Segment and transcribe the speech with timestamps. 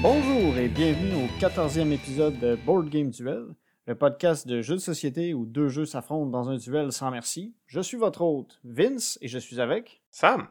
[0.00, 3.46] Bonjour et bienvenue au 14e épisode de Board Game Duel,
[3.88, 7.54] le podcast de jeux de société où deux jeux s'affrontent dans un duel sans merci.
[7.64, 10.02] Je suis votre hôte, Vince, et je suis avec.
[10.10, 10.46] Sam,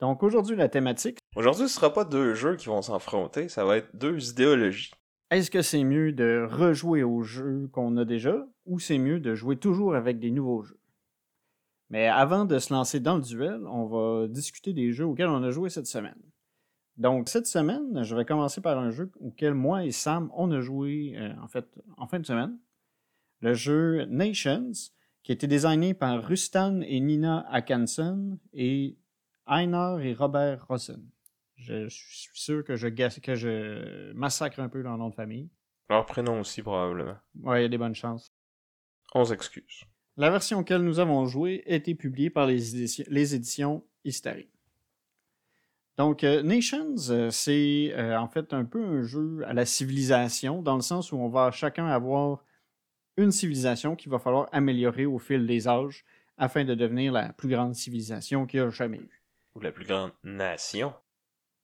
[0.00, 3.76] Donc aujourd'hui, la thématique aujourd'hui ce sera pas deux jeux qui vont s'affronter, ça va
[3.76, 4.90] être deux idéologies.
[5.30, 9.36] est-ce que c'est mieux de rejouer aux jeux qu'on a déjà ou c'est mieux de
[9.36, 10.80] jouer toujours avec des nouveaux jeux?
[11.88, 15.44] Mais avant de se lancer dans le duel, on va discuter des jeux auxquels on
[15.44, 16.20] a joué cette semaine.
[16.96, 20.60] Donc cette semaine, je vais commencer par un jeu auquel moi et Sam on a
[20.60, 22.58] joué euh, en fait en fin de semaine.
[23.42, 24.72] Le jeu Nations,
[25.22, 28.96] qui a été designé par Rustan et Nina Akanson et
[29.48, 31.04] Einar et Robert Rossen.
[31.56, 35.50] Je suis sûr que je, que je massacre un peu leur nom de famille.
[35.90, 37.16] Leur prénom aussi probablement.
[37.42, 38.32] Ouais, il y a des bonnes chances.
[39.14, 39.82] On s'excuse.
[40.16, 43.84] La version auquel nous avons joué a été publiée par les, éditions- les éditions.
[45.96, 50.62] Donc, euh, Nations, euh, c'est euh, en fait un peu un jeu à la civilisation,
[50.62, 52.44] dans le sens où on va chacun avoir
[53.16, 56.04] une civilisation qu'il va falloir améliorer au fil des âges
[56.38, 59.22] afin de devenir la plus grande civilisation qu'il y a jamais eu.
[59.54, 60.94] Ou la plus grande nation.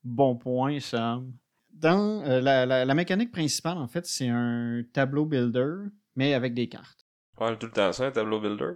[0.04, 1.32] Bon point, Sam.
[1.72, 6.54] Dans euh, la, la- la mécanique principale, en fait, c'est un tableau builder, mais avec
[6.54, 7.06] des cartes.
[7.40, 8.72] Ouais, tout le temps ça, un tableau builder?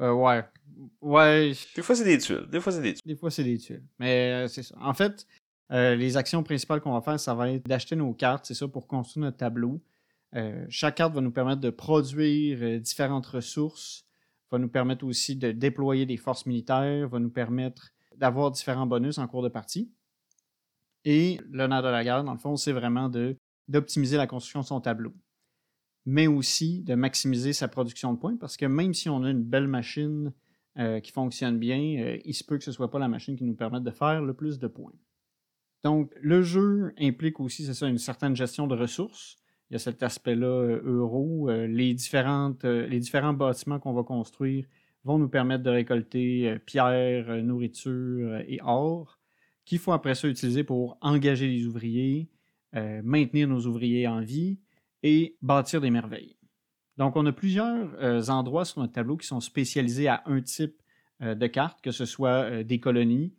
[0.00, 0.44] Euh, ouais.
[1.00, 1.52] Ouais.
[1.76, 3.02] Des fois c'est des tuiles, des fois c'est des tuiles.
[3.06, 3.84] Des fois, c'est des tuiles.
[3.98, 4.74] Mais euh, c'est ça.
[4.80, 5.26] En fait,
[5.70, 8.66] euh, les actions principales qu'on va faire, ça va être d'acheter nos cartes, c'est ça,
[8.68, 9.80] pour construire notre tableau.
[10.34, 14.06] Euh, chaque carte va nous permettre de produire euh, différentes ressources,
[14.50, 19.18] va nous permettre aussi de déployer des forces militaires, va nous permettre d'avoir différents bonus
[19.18, 19.90] en cours de partie.
[21.04, 23.10] Et nerf de la guerre, dans le fond, c'est vraiment
[23.68, 25.12] d'optimiser la construction de son tableau.
[26.06, 29.42] Mais aussi de maximiser sa production de points, parce que même si on a une
[29.42, 30.32] belle machine
[30.78, 31.76] euh, qui fonctionne bien,
[32.24, 34.34] il se peut que ce soit pas la machine qui nous permette de faire le
[34.34, 34.94] plus de points.
[35.84, 39.41] Donc, le jeu implique aussi, c'est ça, une certaine gestion de ressources.
[39.72, 41.48] Il y a cet aspect-là euh, euro.
[41.48, 44.66] Euh, euh, les différents bâtiments qu'on va construire
[45.02, 49.18] vont nous permettre de récolter euh, nourriture et or,
[49.64, 52.28] qu'il faut après ça utiliser pour engager les ouvriers,
[52.74, 54.58] maintenir nos ouvriers en vie
[55.02, 56.36] et bâtir des merveilles.
[56.98, 60.82] Donc, on a plusieurs endroits sur notre tableau qui sont spécialisés à un type
[61.20, 63.34] de carte, que ce soit des colonies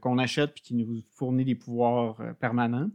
[0.00, 2.90] qu'on achète et qui nous fournit des pouvoirs permanents,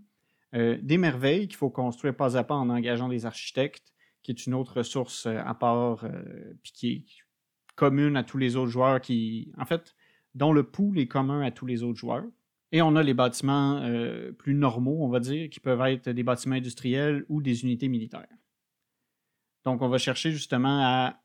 [0.55, 3.93] euh, des merveilles qu'il faut construire pas à pas en engageant des architectes,
[4.23, 7.05] qui est une autre ressource euh, à part, euh, puis qui est
[7.75, 9.95] commune à tous les autres joueurs, qui, en fait,
[10.35, 12.25] dont le pool est commun à tous les autres joueurs.
[12.71, 13.81] Et on a les bâtiments
[14.38, 18.27] plus normaux, on va dire, qui peuvent être des bâtiments industriels ou des unités militaires.
[19.63, 21.19] Donc, on va chercher justement à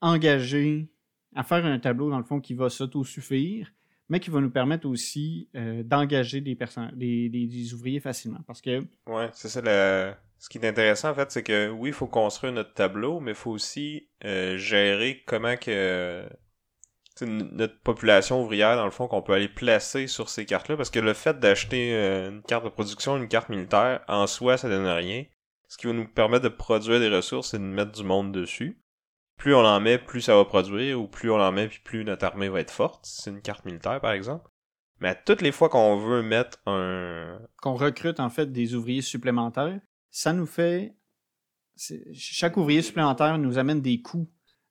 [0.00, 0.90] engager,
[1.36, 3.72] à faire un tableau, dans le fond, qui va s'autosuffire,
[4.12, 8.40] mais qui va nous permettre aussi euh, d'engager des, personnes, des, des- ouvriers facilement.
[8.46, 10.12] Parce que, Ouais, c'est ça le...
[10.38, 13.30] Ce qui est intéressant en fait, c'est que oui, il faut construire notre tableau, mais
[13.30, 16.28] il faut aussi euh, gérer comment que
[17.22, 20.98] notre population ouvrière, dans le fond, qu'on peut aller placer sur ces cartes-là, parce que
[21.00, 24.86] le fait d'acheter euh, une carte de production, une carte militaire, en soi, ça donne
[24.86, 25.24] rien.
[25.68, 28.78] Ce qui va nous permettre de produire des ressources, c'est de mettre du monde dessus.
[29.36, 32.04] Plus on en met, plus ça va produire, ou plus on en met, puis plus
[32.04, 33.04] notre armée va être forte.
[33.04, 34.48] C'est une carte militaire, par exemple.
[35.00, 39.02] Mais à toutes les fois qu'on veut mettre un, qu'on recrute en fait des ouvriers
[39.02, 40.94] supplémentaires, ça nous fait.
[42.14, 44.30] Chaque ouvrier supplémentaire nous amène des coûts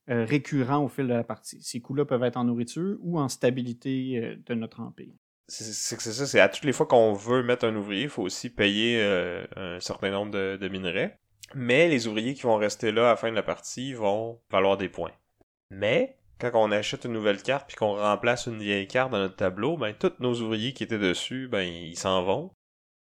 [0.09, 1.61] euh, récurrents au fil de la partie.
[1.61, 5.13] Ces coûts-là peuvent être en nourriture ou en stabilité euh, de notre empire.
[5.47, 8.03] c'est c'est que c'est ça, c'est à toutes les fois qu'on veut mettre un ouvrier,
[8.03, 11.20] il faut aussi payer euh, un certain nombre de, de minerais.
[11.55, 14.77] Mais les ouvriers qui vont rester là à la fin de la partie vont valoir
[14.77, 15.11] des points.
[15.69, 19.35] Mais quand on achète une nouvelle carte puis qu'on remplace une vieille carte dans notre
[19.35, 22.51] tableau, ben tous nos ouvriers qui étaient dessus, ben ils s'en vont.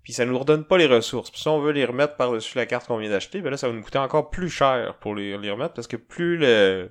[0.03, 1.31] Puis ça nous redonne pas les ressources.
[1.31, 3.69] Puis si on veut les remettre par-dessus la carte qu'on vient d'acheter, ben là ça
[3.69, 6.89] va nous coûter encore plus cher pour les, remettre parce que plus le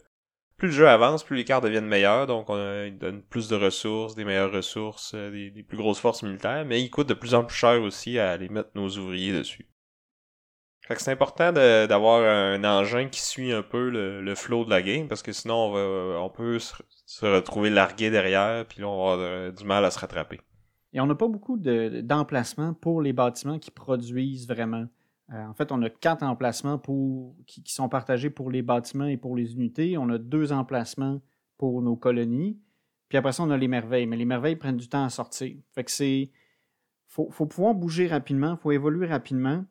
[0.57, 3.47] plus le jeu avance, plus les cartes deviennent meilleures, donc on a, ils donnent plus
[3.47, 7.09] de ressources, des meilleures ressources, euh, des, des plus grosses forces militaires, mais ils coûtent
[7.09, 9.67] de plus en plus cher aussi à aller mettre nos ouvriers dessus.
[10.87, 14.69] Fait que c'est important d'avoir un engin qui suit un peu le, le flow de
[14.69, 18.87] la game, parce que sinon on, va, on peut se, retrouver largué derrière, puis là
[18.87, 20.39] on va avoir euh, du mal à se rattraper.
[20.93, 24.85] Et on n'a pas beaucoup de- d'emplacements pour les bâtiments qui produisent vraiment.
[25.33, 29.07] Euh, en fait, on a quatre emplacements pour, qui, qui, sont partagés pour les bâtiments
[29.07, 29.97] et pour les unités.
[29.97, 31.19] On a deux emplacements
[31.57, 32.57] pour nos colonies.
[33.09, 34.05] Puis après ça, on a les merveilles.
[34.07, 35.53] Mais les merveilles prennent du temps à sortir.
[35.75, 36.31] Fait que c'est.
[37.07, 39.65] Faut, faut pouvoir bouger rapidement, il faut évoluer rapidement.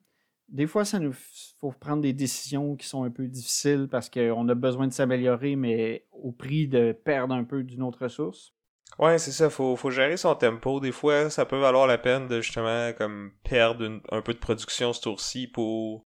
[0.48, 1.14] Des fois, ça nous
[1.60, 5.56] faut prendre des décisions qui sont un peu difficiles parce qu'on a besoin de s'améliorer,
[5.56, 8.52] mais au prix de perdre un peu d'une autre ressource.
[8.98, 10.80] Ouais, c'est ça, faut, faut gérer son tempo.
[10.80, 14.92] Des fois, ça peut valoir la peine de justement comme perdre un peu de production
[14.92, 16.06] ce tour-ci pour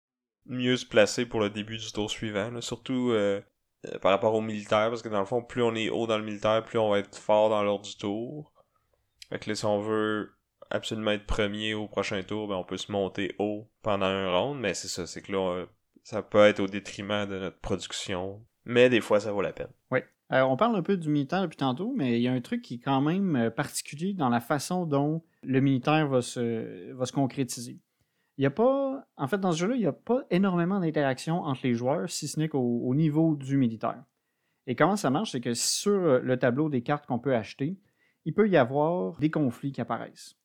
[0.47, 2.61] mieux se placer pour le début du tour suivant.
[2.61, 3.41] Surtout euh,
[3.87, 6.19] euh, par rapport au militaire, parce que dans le fond, plus on est haut dans
[6.19, 8.53] le militaire, plus on va être fort dans l'ordre du tour.
[9.31, 10.31] Fait que là, si on veut
[10.71, 14.61] absolument être premier au prochain tour, ben on peut se monter haut pendant un round,
[14.61, 15.67] mais c'est ça, c'est que là,
[16.03, 18.45] ça peut être au détriment de notre production.
[18.65, 19.73] Mais des fois, ça vaut la peine.
[19.91, 20.01] Oui.
[20.33, 22.63] Euh, on parle un peu du militaire depuis tantôt, mais il y a un truc
[22.63, 27.05] qui est quand même euh, particulier dans la façon dont le militaire va se, va
[27.05, 27.81] se concrétiser.
[28.39, 31.43] Il n'y a pas, en fait, dans ce jeu-là, il n'y a pas énormément d'interaction
[31.43, 34.03] entre les joueurs, si ce n'est qu'au niveau du militaire.
[34.67, 37.79] Et comment ça marche, c'est que sur le tableau des cartes qu'on peut acheter,
[38.25, 40.37] il peut y avoir des conflits qui apparaissent.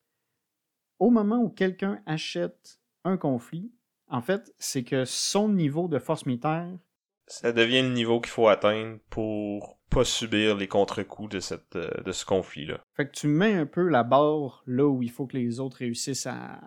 [0.99, 3.71] Au moment où quelqu'un achète un conflit,
[4.07, 6.69] en fait, c'est que son niveau de force militaire
[7.29, 11.89] ça devient le niveau qu'il faut atteindre pour pas subir les contre-coups de, cette, euh,
[12.03, 12.79] de ce conflit-là.
[12.95, 15.77] Fait que tu mets un peu la barre là où il faut que les autres
[15.77, 16.59] réussissent à.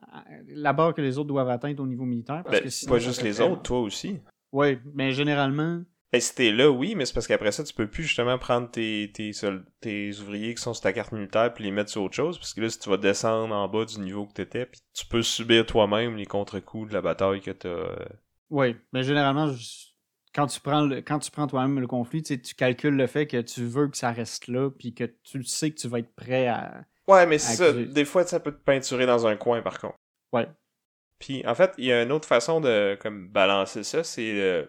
[0.49, 2.43] la barre que les autres doivent atteindre au niveau militaire.
[2.45, 4.21] Parce ben, que pas juste les autres, toi aussi.
[4.53, 5.83] Oui, mais généralement.
[6.13, 8.71] Ben, si t'es là, oui, mais c'est parce qu'après ça, tu peux plus justement prendre
[8.71, 9.31] tes, tes,
[9.81, 12.53] tes ouvriers qui sont sur ta carte militaire puis les mettre sur autre chose, parce
[12.53, 15.23] que là, si tu vas descendre en bas du niveau que t'étais, puis tu peux
[15.23, 17.69] subir toi-même les contre-coups de la bataille que t'as.
[17.69, 17.97] Euh,
[18.51, 19.51] oui, mais généralement,
[20.35, 23.65] quand tu prends quand tu prends toi-même le conflit, tu calcules le fait que tu
[23.65, 26.85] veux que ça reste là, puis que tu sais que tu vas être prêt à.
[27.09, 27.73] Ouais, mais c'est ça.
[27.73, 29.97] Des fois, ça peut te peinturer dans un coin, par contre.
[30.33, 30.47] Ouais.
[31.19, 34.67] Puis, en fait, il y a une autre façon de comme balancer ça, c'est euh,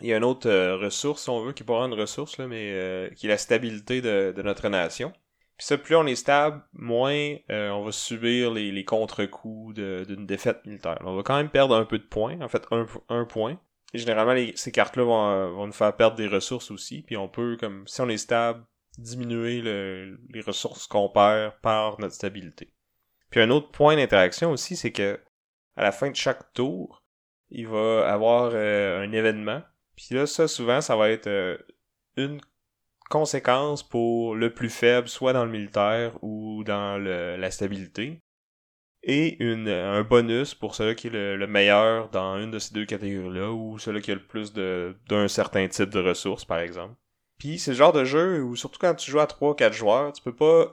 [0.00, 2.38] il y a une autre euh, ressource, si on veut, qui n'est pas une ressource,
[2.38, 5.12] là, mais euh, qui est la stabilité de, notre nation.
[5.56, 10.64] Puis ça, plus on est stable, moins on va subir les, les contre-coups d'une défaite
[10.64, 10.98] militaire.
[11.04, 13.58] On va quand même perdre un peu de points, en fait un, un point,
[13.94, 17.02] généralement, ces cartes-là vont, euh, vont nous faire perdre des ressources aussi.
[17.02, 18.64] Puis on peut, comme si on est stable,
[18.98, 22.72] diminuer les ressources qu'on perd par notre stabilité.
[23.30, 25.20] Puis un autre point d'interaction aussi, c'est que
[25.76, 27.04] à la fin de chaque tour,
[27.50, 29.62] il va avoir euh, un événement.
[30.06, 31.58] Puis là, ça, souvent, ça va être euh,
[32.16, 32.40] une
[33.10, 38.22] conséquence pour le plus faible, soit dans le militaire ou dans la stabilité
[39.02, 42.84] et une, un bonus pour celui qui est le, meilleur dans une de ces deux
[42.84, 46.94] catégories-là, ou celui qui a le plus d'un certain type de ressources, par exemple.
[47.38, 50.22] Puis c'est le genre de jeu où, surtout quand tu joues à 3-4 joueurs, tu
[50.22, 50.70] peux pas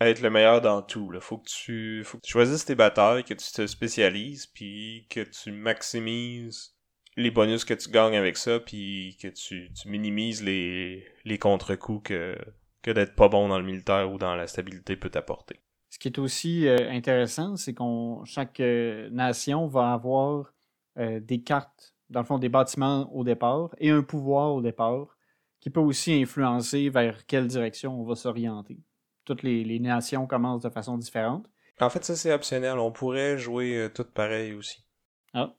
[0.00, 1.12] être le meilleur dans tout.
[1.20, 5.20] Faut, que tu, faut que tu choisisses tes batailles, que tu te spécialises, puis que
[5.20, 6.73] tu maximises
[7.16, 12.08] les bonus que tu gagnes avec ça, puis que tu, tu minimises les, les contre-coups
[12.08, 12.36] que,
[12.82, 15.60] que d'être pas bon dans le militaire ou dans la stabilité peut t'apporter.
[15.94, 20.52] Ce qui est aussi euh, intéressant, c'est qu'on chaque euh, nation va avoir
[20.98, 25.16] euh, des cartes, dans le fond, des bâtiments au départ et un pouvoir au départ
[25.60, 28.76] qui peut aussi influencer vers quelle direction on va s'orienter.
[29.24, 31.48] Toutes les, nations commencent de façon différente.
[31.80, 32.78] En fait, ça c'est optionnel.
[32.78, 34.84] On pourrait jouer toutes pareilles aussi.
[35.32, 35.54] Ah.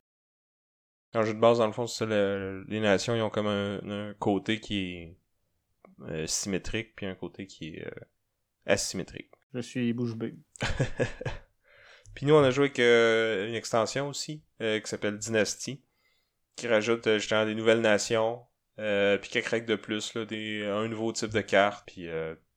[1.16, 4.60] En jeu de base, dans le fond, c'est les nations ils ont comme un, côté
[4.60, 5.16] qui
[6.10, 7.88] est symétrique puis un côté qui est
[8.66, 9.32] asymétrique.
[9.54, 10.36] Je suis bouche bée.
[12.16, 15.84] Puis nous, on a joué avec euh, une extension aussi, euh, qui s'appelle Dynasty,
[16.56, 18.42] qui rajoute euh, justement des nouvelles nations,
[18.78, 22.10] puis quelques règles de plus, là, des, un nouveau type de carte, puis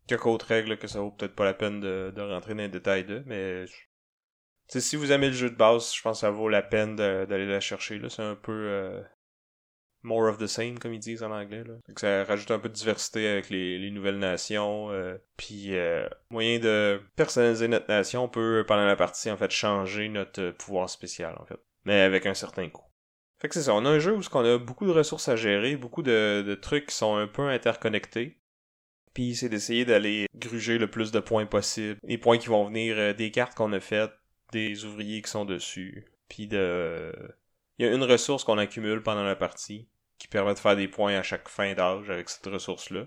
[0.08, 3.04] quelques autres règles que ça vaut peut-être pas la peine de, rentrer dans les détails
[3.04, 3.66] de, mais
[4.68, 7.46] si vous aimez le jeu de base, je pense que ça vaut la peine d'aller
[7.46, 8.00] la chercher.
[8.08, 9.02] C'est un peu
[10.02, 11.64] more of the same, comme ils disent en anglais.
[11.64, 11.74] Là.
[11.96, 14.90] ça rajoute un peu de diversité avec les, nouvelles nations.
[14.90, 19.50] Euh, puis, euh, moyen de personnaliser notre nation, on peut, pendant la partie, en fait,
[19.50, 21.60] changer notre pouvoir spécial, en fait.
[21.84, 22.84] Mais avec un certain coût.
[23.40, 25.36] Fait que c'est ça, on a un jeu où on a beaucoup de ressources à
[25.36, 28.40] gérer, beaucoup de, trucs qui sont un peu interconnectés.
[29.14, 31.98] Puis c'est d'essayer d'aller gruger le plus de points possible.
[32.04, 34.12] Les points qui vont venir euh, des cartes qu'on a faites,
[34.52, 36.06] des ouvriers qui sont dessus.
[36.28, 37.12] Puis de...
[37.78, 39.88] Il y a une ressource qu'on accumule pendant la partie
[40.18, 43.06] qui permet de faire des points à chaque fin d'âge avec cette ressource-là.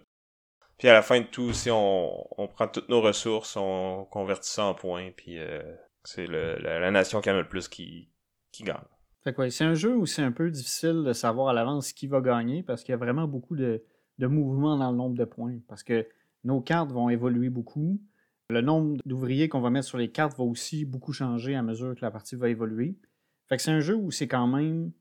[0.77, 4.65] Puis à la fin de tout aussi, on, prend toutes nos ressources, on convertit ça
[4.65, 5.61] en points, puis euh,
[6.03, 8.09] c'est la, nation qui en a le plus qui,
[8.51, 8.77] qui gagne.
[9.35, 12.21] Quoi, c'est un jeu où c'est un peu difficile de savoir à l'avance qui va
[12.21, 13.83] gagner parce qu'il y a vraiment beaucoup de,
[14.17, 15.59] de mouvements dans le nombre de points.
[15.67, 16.07] Parce que
[16.43, 18.01] nos cartes vont évoluer beaucoup.
[18.51, 21.95] Le nombre d'ouvriers qu'on va mettre sur les cartes va aussi beaucoup changer à mesure
[21.95, 22.95] que la partie va évoluer.
[23.47, 24.91] Fait que c'est un jeu où c'est quand même.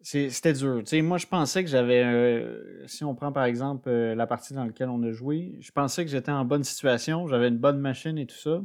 [0.00, 0.82] C'était dur.
[1.02, 2.04] Moi, je pensais que j'avais.
[2.04, 5.72] euh, si on prend par exemple euh, la partie dans laquelle on a joué, je
[5.72, 8.62] pensais que j'étais en bonne situation, j'avais une bonne machine et tout ça.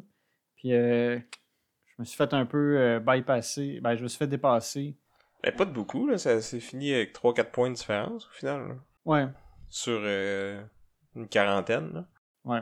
[0.58, 1.18] Puis euh,
[1.88, 3.80] je me suis fait un peu bypasser.
[3.82, 4.96] Ben, je me suis fait dépasser.
[5.44, 6.18] Mais pas de beaucoup, là.
[6.18, 8.68] Ça s'est fini avec 3-4 points de différence, au final.
[8.68, 8.76] là.
[9.06, 9.28] Ouais,
[9.70, 10.00] Sur
[11.16, 12.08] une quarantaine, là.
[12.46, 12.62] ouais.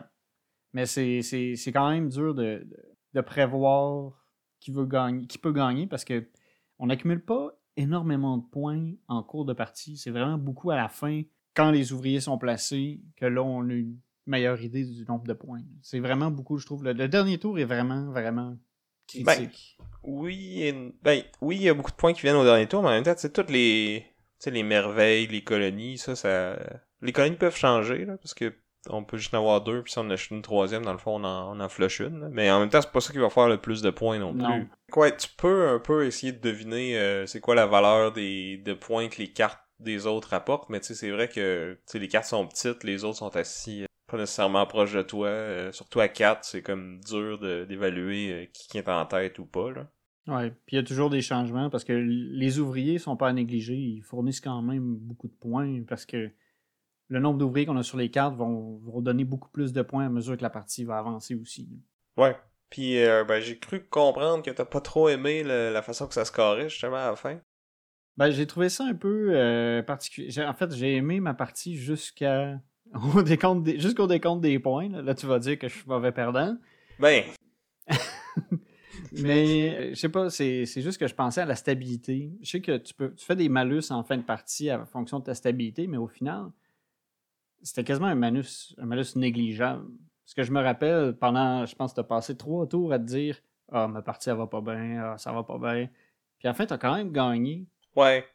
[0.73, 2.67] Mais c'est c'est- c'est quand même dur de,
[3.13, 4.25] de, prévoir
[4.59, 6.27] qui, veut gagner, qui peut gagner parce que
[6.79, 9.97] on n'accumule pas énormément de points en cours de partie.
[9.97, 11.21] C'est vraiment beaucoup à la fin,
[11.53, 15.33] quand les ouvriers sont placés, que là, on a une meilleure idée du nombre de
[15.33, 15.61] points.
[15.81, 16.83] C'est vraiment beaucoup, je trouve.
[16.83, 18.57] Le, le dernier tour est vraiment, vraiment
[19.07, 19.77] critique.
[20.03, 22.81] Oui, et- ben, oui, il y a beaucoup de points qui viennent au dernier tour,
[22.81, 24.05] mais en même temps, sais, toutes les,
[24.45, 26.57] les merveilles, les colonies, ça, ça,
[27.01, 28.53] les colonies peuvent changer, là, parce que
[28.89, 30.97] on peut juste en avoir deux, puis si on en achète une troisième, dans le
[30.97, 32.27] fond, on en, on en flush une, là.
[32.31, 34.33] Mais en même temps, c'est pas ça qui va faire le plus de points non
[34.33, 34.67] plus.
[34.95, 38.73] Ouais, tu peux un peu essayer de deviner, euh, c'est quoi la valeur des, de
[38.73, 42.25] points que les cartes des autres apportent, mais tu sais, c'est vrai que, les cartes
[42.25, 46.07] sont petites, les autres sont assis euh, pas nécessairement proches de toi, euh, surtout à
[46.07, 49.87] 4, c'est comme dur d'évaluer qui, est en tête ou pas, là.
[50.27, 53.33] Ouais, puis il y a toujours des changements parce que les ouvriers sont pas à
[53.33, 53.73] négliger.
[53.73, 56.31] Ils fournissent quand même beaucoup de points parce que
[57.11, 60.05] le nombre d'ouvriers qu'on a sur les cartes vont, vont donner beaucoup plus de points
[60.05, 61.69] à mesure que la partie va avancer aussi.
[62.17, 62.35] Ouais.
[62.69, 66.13] Puis euh, ben, j'ai cru comprendre que t'as pas trop aimé le- la façon que
[66.13, 67.39] ça se carrait justement à la fin.
[68.15, 70.29] Ben, j'ai trouvé ça un peu euh, particulier.
[70.45, 72.59] En fait, j'ai aimé ma partie jusqu'à
[73.15, 74.87] au décompte des- jusqu'au décompte des points.
[74.89, 75.01] Là.
[75.01, 76.55] Là, tu vas dire que je suis mauvais perdant.
[76.99, 77.23] Ben,
[79.13, 82.31] Mais euh, je sais pas, c'est c'est juste que je pensais à la stabilité.
[82.41, 85.19] Je sais que tu peux tu fais des malus en fin de partie en fonction
[85.19, 86.45] de ta stabilité, mais au final,
[87.63, 89.85] c'était quasiment un malus, un malus négligeable.
[90.25, 92.99] Parce que je me rappelle, pendant, je pense que tu as passé trois tours à
[92.99, 93.37] te dire
[93.71, 95.87] Ah, ma partie, elle va pas bien, ah, ça va pas bien.
[96.39, 97.65] Puis à la fin, tu as quand même gagné.
[97.95, 98.25] ouais.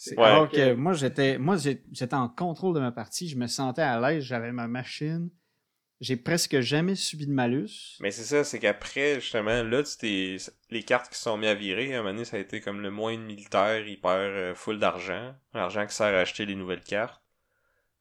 [0.00, 0.26] C'est- Ouais.
[0.26, 3.98] Alors que moi, j'étais moi j'étais en contrôle de ma partie, je me sentais à
[4.00, 5.28] l'aise, j'avais ma machine.
[6.00, 7.96] J'ai presque jamais subi de malus.
[8.00, 10.36] Mais c'est ça, c'est qu'après, justement, là, tu t'es.
[10.70, 12.60] Les cartes qui se sont mis à virer, à un moment donné, ça a été
[12.60, 15.34] comme le moine militaire, il perd euh, full d'argent.
[15.52, 17.20] L'argent qui sert à acheter les nouvelles cartes.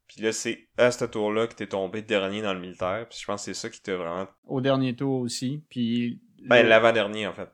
[0.08, 3.08] Puis là, c'est à ce tour-là que t'es tombé dernier dans le militaire.
[3.10, 4.28] Puis je pense que c'est ça qui t'a vraiment.
[4.46, 5.64] Au dernier tour aussi.
[5.70, 7.50] Puis Ben, l'avant-dernier, en fait.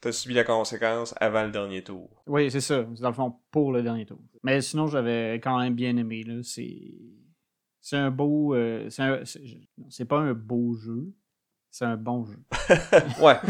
[0.00, 2.22] T'as subi la conséquence avant le dernier tour.
[2.26, 2.86] Oui, c'est ça.
[2.94, 4.18] C'est dans le fond pour le dernier tour.
[4.42, 6.22] Mais sinon, j'avais quand même bien aimé.
[6.22, 6.42] Là.
[6.42, 6.94] C'est...
[7.82, 8.54] c'est un beau.
[8.54, 9.22] euh, c'est, un-
[9.90, 10.04] c'est...
[10.06, 11.12] pas un beau jeu.
[11.70, 12.38] C'est un bon jeu.
[13.22, 13.36] ouais.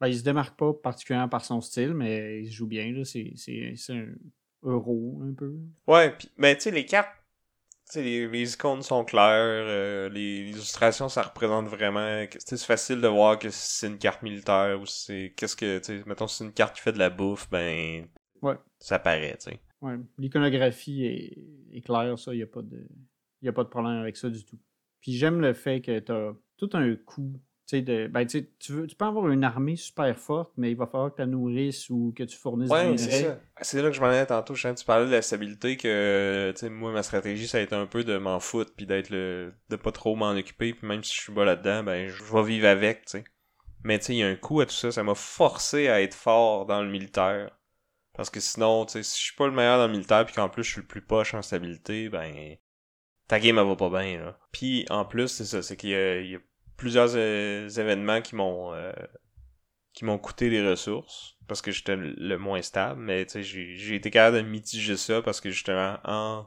[0.00, 2.92] Ben, il se démarque pas particulièrement par son style, mais il se joue bien.
[2.92, 3.04] Là.
[3.04, 4.06] C'est, c'est, c'est un
[4.62, 5.56] euro un peu.
[5.88, 7.10] Ouais, pis, mais tu sais, les cartes,
[7.94, 9.24] les, les icônes sont claires,
[9.66, 14.22] euh, les, les illustrations, ça représente vraiment, c'est facile de voir que c'est une carte
[14.22, 18.06] militaire ou c'est, qu'est-ce que, mettons, c'est une carte qui fait de la bouffe, ben,
[18.42, 18.54] Ouais.
[18.78, 19.60] ça paraît, tu sais.
[19.80, 19.96] Ouais.
[20.18, 22.32] L'iconographie est, est claire, ça.
[22.34, 22.86] Il n'y a, pas de...
[23.42, 24.58] y a pas de problème avec ça du tout.
[25.00, 27.40] Puis j'aime le fait que tu as tout un coup.
[27.70, 30.86] De, ben, tu, tu, veux, tu peux avoir une armée super forte, mais il va
[30.86, 33.38] falloir que tu la nourrisses ou que tu fournisses Ouais, du c'est ça.
[33.60, 36.60] C'est là que je m'en allais tantôt, je tu parlais de la stabilité que, tu
[36.60, 39.52] sais, moi, ma stratégie, ça a été un peu de m'en foutre puis d'être le,
[39.68, 42.42] de pas trop m'en occuper puis même si je suis pas là-dedans, ben, je vais
[42.42, 43.24] vivre avec, tu sais.
[43.84, 46.00] Mais tu sais, il y a un coup à tout ça, ça m'a forcé à
[46.00, 47.50] être fort dans le militaire.
[48.14, 50.34] Parce que sinon, tu sais, si je suis pas le meilleur dans le militaire puis
[50.34, 52.56] qu'en plus je suis le plus poche en stabilité, ben,
[53.28, 54.38] ta game elle va pas bien, là.
[54.52, 56.38] Puis en plus, c'est ça, c'est qu'il y a
[56.78, 58.92] plusieurs événements qui m'ont euh,
[59.92, 64.38] qui m'ont coûté des ressources parce que j'étais le moins stable, mais j'ai été capable
[64.38, 66.46] de mitiger ça parce que justement en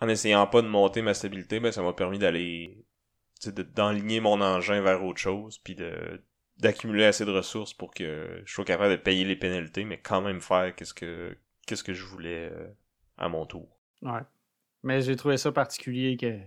[0.00, 2.84] en essayant pas de monter ma stabilité, ben ça m'a permis d'aller
[3.74, 6.22] d'enligner mon engin vers autre chose puis de
[6.58, 10.20] d'accumuler assez de ressources pour que je sois capable de payer les pénalités mais quand
[10.20, 12.68] même faire qu'est-ce que qu'est-ce que je voulais euh,
[13.16, 13.68] à mon tour.
[14.02, 14.20] Ouais.
[14.82, 16.40] Mais j'ai trouvé ça particulier que.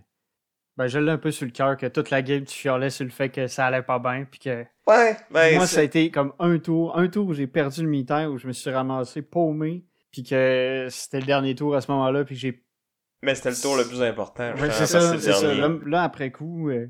[0.78, 3.04] Ben, je l'ai un peu sur le cœur que toute la game, tu chialais sur
[3.04, 4.26] le fait que ça allait pas bien.
[4.30, 4.64] Puis que.
[4.86, 6.98] Ouais, ben Moi, ça a été comme un tour.
[6.98, 9.84] Un tour où j'ai perdu le militaire, où je me suis ramassé paumé.
[10.12, 12.24] Puis que c'était le dernier tour à ce moment-là.
[12.26, 12.64] Puis que j'ai.
[13.24, 14.54] mais c'était le tour le plus important.
[14.54, 15.54] Ouais, c'est ça, c'est ça.
[15.54, 15.86] le Là, dernier.
[15.90, 16.88] là, après coup, euh,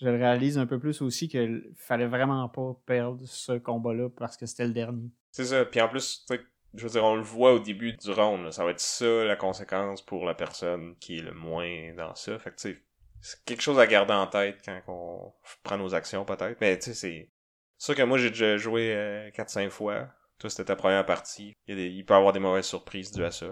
[0.00, 4.36] je le réalise un peu plus aussi qu'il fallait vraiment pas perdre ce combat-là parce
[4.36, 5.10] que c'était le dernier.
[5.32, 5.64] C'est ça.
[5.64, 6.40] Puis en plus, tu sais,
[6.74, 8.44] je veux dire, on le voit au début du round.
[8.44, 8.52] là.
[8.52, 12.38] Ça va être ça la conséquence pour la personne qui est le moins dans ça.
[12.38, 12.82] Fait que tu sais,
[13.24, 16.60] c'est quelque chose à garder en tête quand on prend nos actions peut-être.
[16.60, 17.32] Mais tu sais, c'est
[17.78, 20.10] sûr que moi j'ai déjà joué euh, 4-5 fois.
[20.38, 21.56] Toi, c'était ta première partie.
[21.66, 23.46] Il, y a des- il peut y avoir des mauvaises surprises dues à ça.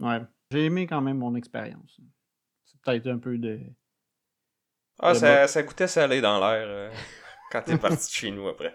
[0.00, 0.20] Ouais.
[0.50, 1.98] J'ai aimé quand même mon expérience.
[2.66, 3.58] C'est peut-être un peu de.
[4.98, 6.92] Ah, ça, ça goûtait salé dans l'air euh,
[7.50, 8.74] quand t'es parti de chez nous après.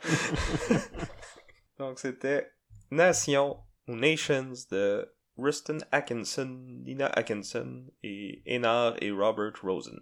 [1.78, 2.52] Donc c'était
[2.90, 5.08] Nation ou Nations de
[5.38, 10.00] Rustin Atkinson, Nina Atkinson et Enar et Robert Rosen.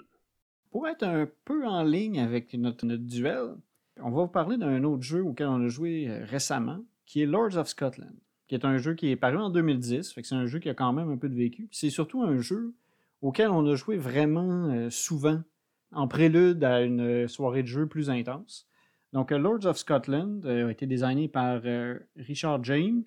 [0.71, 3.55] Pour être un peu en ligne avec notre, duel,
[3.97, 7.25] on va vous parler d'un autre jeu auquel on a joué euh, récemment, qui est
[7.25, 8.13] Lords of Scotland,
[8.47, 10.69] qui est un jeu qui est paru en 2010, fait que c'est un jeu qui
[10.69, 11.67] a quand même un peu de vécu.
[11.71, 12.73] C'est surtout un jeu
[13.21, 15.41] auquel on a joué vraiment euh, souvent,
[15.91, 18.67] en prélude à une soirée de jeu plus intense.
[19.11, 21.63] Donc, euh, Lords of Scotland a été designé par
[22.15, 23.03] Richard James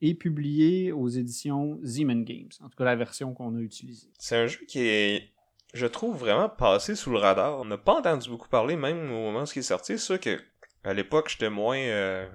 [0.00, 4.08] et publié aux éditions Zeman Games, en tout cas la version qu'on a utilisée.
[4.18, 5.31] C'est un jeu qui est
[5.72, 7.58] je trouve vraiment passé sous le radar.
[7.58, 9.98] On n'a pas entendu beaucoup parler, même au moment où il est sorti.
[9.98, 10.38] C'est sûr que
[10.84, 12.28] à l'époque, j'étais moins euh,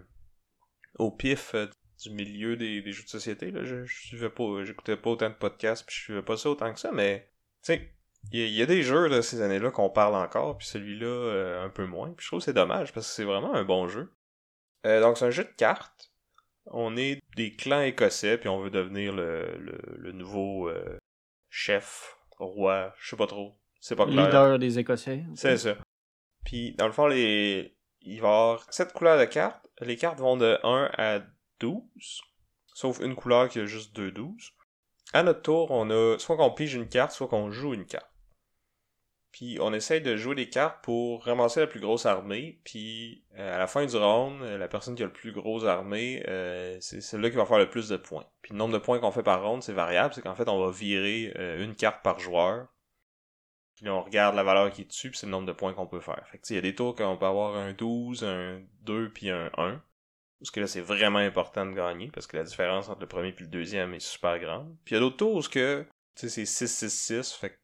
[0.98, 1.67] au pif euh,
[2.03, 3.51] du milieu des, jeux de société.
[3.51, 3.63] Là.
[3.63, 6.79] Je, suivais pas, j'écoutais pas autant de podcasts, puis je suivais pas ça autant que
[6.79, 7.29] ça, mais
[7.63, 7.94] tu sais,
[8.32, 11.70] il y, a des jeux de ces années-là qu'on parle encore, puis celui-là euh, un
[11.70, 12.12] peu moins.
[12.12, 14.12] Puis je trouve que c'est dommage parce que c'est vraiment un bon jeu.
[14.84, 16.12] donc c'est un jeu de cartes.
[16.65, 20.70] On est des clans écossais, puis on veut devenir le, le, le nouveau
[21.50, 23.58] chef roi, je sais pas trop.
[23.79, 24.25] C'est pas clair.
[24.25, 25.24] Leader des Écossais.
[25.36, 25.75] C'est ça.
[26.44, 27.75] Puis, dans le fond, les...
[28.01, 29.65] il va y avoir 7 couleurs de cartes.
[29.82, 31.20] Les cartes vont de 1 à
[31.60, 31.82] 12.
[32.74, 34.51] Sauf une couleur qui a juste 2 12.
[35.13, 38.12] À notre tour, on a soit qu'on pige une carte, soit qu'on joue une carte.
[39.32, 42.60] Puis on essaye de jouer des cartes pour ramasser la plus grosse armée.
[42.64, 45.66] Puis euh, à la fin du round, euh, la personne qui a le plus gros
[45.66, 48.26] armée, euh, c'est celle-là qui va faire le plus de points.
[48.42, 50.14] Puis le nombre de points qu'on fait par round, c'est variable.
[50.14, 52.68] C'est qu'en fait, on va virer une carte par joueur.
[53.76, 55.72] Puis là, on regarde la valeur qui est dessus, puis c'est le nombre de points
[55.74, 56.28] qu'on peut faire.
[56.32, 59.30] Fait que il y a des tours qu'on peut avoir un 12, un 2, puis
[59.30, 59.80] un 1.
[60.40, 63.30] Parce que là, c'est vraiment important de gagner, parce que la différence entre le premier
[63.30, 64.76] et le deuxième est super grande.
[64.84, 65.86] Puis il y a d'autres tours où c'est
[66.28, 67.58] 6-6-6, fait que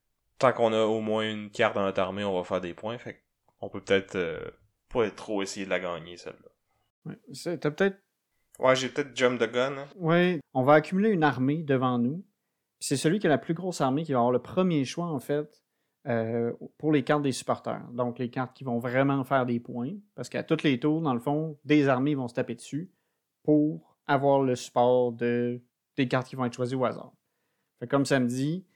[0.43, 2.97] tant qu'on a au moins une carte dans notre armée, on va faire des points.
[2.97, 3.23] Fait
[3.61, 4.39] on peut peut-être euh,
[4.89, 6.49] pas trop essayer de la gagner, celle-là.
[7.05, 7.97] Ouais, t'as peut-être.
[8.59, 9.77] Ouais, j'ai peut-être jump the gun.
[9.77, 9.87] Hein.
[9.95, 12.25] Ouais, on va accumuler une armée devant nous.
[12.79, 15.19] C'est celui qui a la plus grosse armée qui va avoir le premier choix, en
[15.19, 15.63] fait,
[16.07, 17.87] euh, pour les cartes des supporters.
[17.93, 19.93] Donc, les cartes qui vont vraiment faire des points.
[20.15, 22.91] Parce qu'à tous les tours, dans le fond, des armées vont se taper dessus
[23.43, 25.61] pour avoir le support de,
[25.95, 27.13] des cartes qui vont être choisies au hasard.
[27.79, 28.67] Fait comme ça me dit,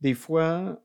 [0.00, 0.82] des fois,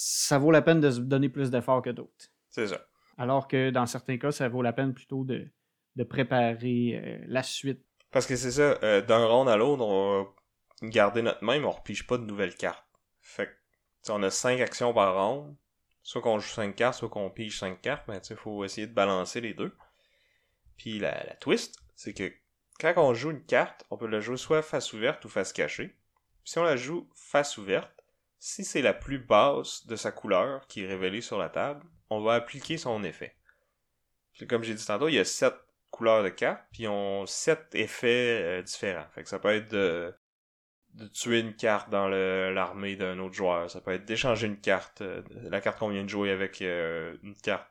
[0.00, 2.28] ça vaut la peine de se donner plus d'efforts que d'autres.
[2.50, 2.86] C'est ça.
[3.16, 5.48] Alors que dans certains cas, ça vaut la peine plutôt de,
[5.96, 7.84] de préparer euh, la suite.
[8.12, 11.66] Parce que c'est ça, euh, d'un round à l'autre, on va garder notre main, mais
[11.66, 12.86] on repige pas de nouvelles cartes.
[13.20, 15.56] Fait que, on a cinq actions par round.
[16.04, 18.94] Soit qu'on joue cinq cartes, soit qu'on pige cinq cartes, mais il faut essayer de
[18.94, 19.74] balancer les deux.
[20.76, 22.32] Puis la, la twist, c'est que
[22.78, 25.88] quand on joue une carte, on peut la jouer soit face ouverte ou face cachée.
[26.44, 27.90] Puis si on la joue face ouverte,
[28.38, 32.20] si c'est la plus basse de sa couleur qui est révélée sur la table, on
[32.20, 33.34] va appliquer son effet.
[34.48, 35.54] comme j'ai dit tantôt, il y a sept
[35.90, 39.06] couleurs de cartes, puis ont sept effets euh, différents.
[39.24, 40.14] Ça peut être de,
[41.12, 43.70] tuer une carte dans l'armée d'un autre joueur.
[43.70, 47.16] Ça peut être d'échanger une carte, euh, la carte qu'on vient de jouer avec euh,
[47.22, 47.68] une carte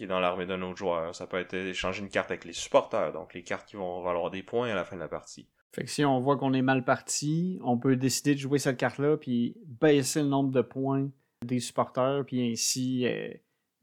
[0.00, 1.14] qui est dans l'armée d'un autre joueur.
[1.14, 4.30] Ça peut être d'échanger une carte avec les supporters, donc les cartes qui vont valoir
[4.30, 5.46] des points à la fin de la partie.
[5.74, 8.78] Fait que si on voit qu'on est mal parti, on peut décider de jouer cette
[8.78, 11.10] carte-là, puis baisser le nombre de points
[11.44, 13.28] des supporters, puis ainsi euh,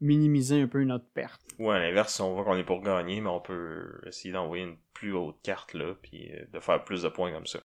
[0.00, 1.40] minimiser un peu notre perte.
[1.60, 4.64] Ouais, à l'inverse, si on voit qu'on est pour gagner, mais on peut essayer d'envoyer
[4.64, 7.60] une plus haute carte là, puis euh, de faire plus de points comme ça.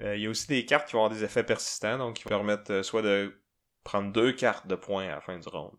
[0.00, 2.24] Euh, il y a aussi des cartes qui vont avoir des effets persistants, donc qui
[2.24, 3.38] permettent soit de
[3.82, 5.76] prendre deux cartes de points à la fin du round,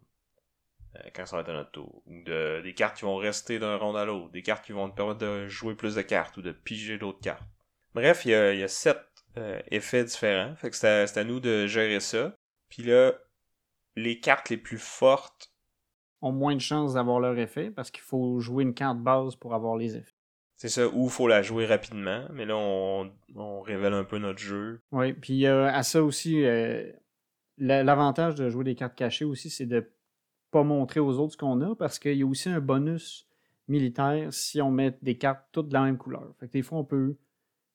[1.15, 3.77] quand ça va être à notre tour, ou de, des cartes qui vont rester d'un
[3.77, 6.41] round à l'autre, des cartes qui vont te permettre de jouer plus de cartes ou
[6.41, 7.43] de piger d'autres cartes.
[7.93, 9.01] Bref, il y a, sept
[9.37, 10.55] euh, effets différents.
[10.55, 12.35] Fait que c'est à, nous de gérer ça.
[12.69, 13.13] Puis là,
[13.95, 15.51] les cartes les plus fortes
[16.21, 19.53] ont moins de chances d'avoir leur effet parce qu'il faut jouer une carte base pour
[19.53, 20.11] avoir les effets.
[20.57, 24.39] C'est ça, ou il faut la jouer rapidement, mais là on, révèle un peu notre
[24.39, 24.81] jeu.
[24.91, 26.89] Oui, puis à ça aussi, euh,
[27.57, 29.91] l'avantage de jouer des cartes cachées aussi, c'est de
[30.55, 33.27] pas montrer aux autres ce qu'on a parce qu'il y a aussi un bonus
[33.67, 36.33] militaire si on met des cartes toutes de la même couleur.
[36.39, 37.17] Fait que des fois on peut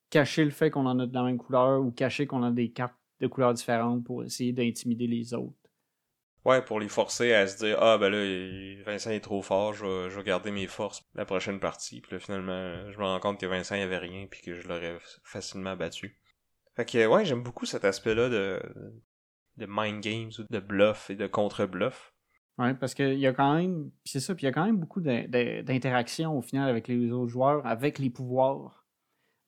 [0.09, 2.71] cacher le fait qu'on en a de la même couleur ou cacher qu'on a des
[2.71, 5.59] cartes de couleurs différentes pour essayer d'intimider les autres.
[6.47, 10.17] Ouais, pour les forcer à se dire Ah ben là, Vincent est trop fort, je
[10.17, 12.01] vais, garder mes forces la prochaine partie.
[12.01, 14.97] Puis là, finalement, je me rends compte que Vincent avait rien puis que je l'aurais
[15.23, 16.19] facilement battu.
[16.77, 18.63] Fait que ouais, j'aime beaucoup cet aspect-là de,
[19.59, 22.10] de mind games de bluff et de contre-bluff.
[22.61, 23.91] Ouais, parce qu'il y a quand même.
[24.05, 27.31] c'est ça, puis il y a quand même beaucoup d'interactions au final avec les autres
[27.31, 28.81] joueurs, avec les pouvoirs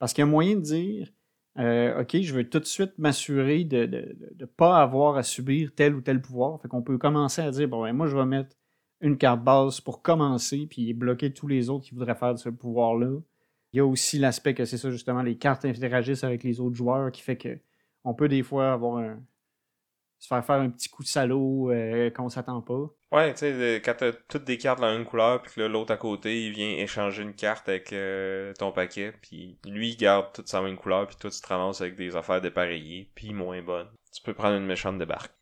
[0.02, 1.08] parce qu'il y a moyen de dire
[1.60, 3.86] euh, OK, je veux tout de suite m'assurer de
[4.36, 6.60] ne pas avoir à subir tel ou tel pouvoir.
[6.60, 8.56] Fait qu'on peut commencer à dire bon, ben, moi, je vais mettre
[9.00, 13.20] une carte base pour commencer, puis bloquer tous les autres qui voudraient faire ce pouvoir-là.
[13.72, 16.74] Il y a aussi l'aspect que c'est ça, justement, les cartes interagissent avec les autres
[16.74, 17.56] joueurs qui fait que
[18.02, 19.22] on peut des fois avoir un.
[20.18, 22.92] se faire faire un petit coup de salaud euh, qu'on s'attend pas.
[23.12, 25.92] Ouais, tu sais, quand t'as toutes des cartes de la même couleur, puis que l'autre
[25.92, 30.32] à côté, il vient échanger une carte avec euh, ton paquet, puis lui, il garde
[30.32, 33.60] toute sa même couleur, puis toi, tu te ramasses avec des affaires dépareillées, puis moins
[33.60, 33.90] bonnes.
[34.14, 35.34] Tu peux prendre une méchante débarque.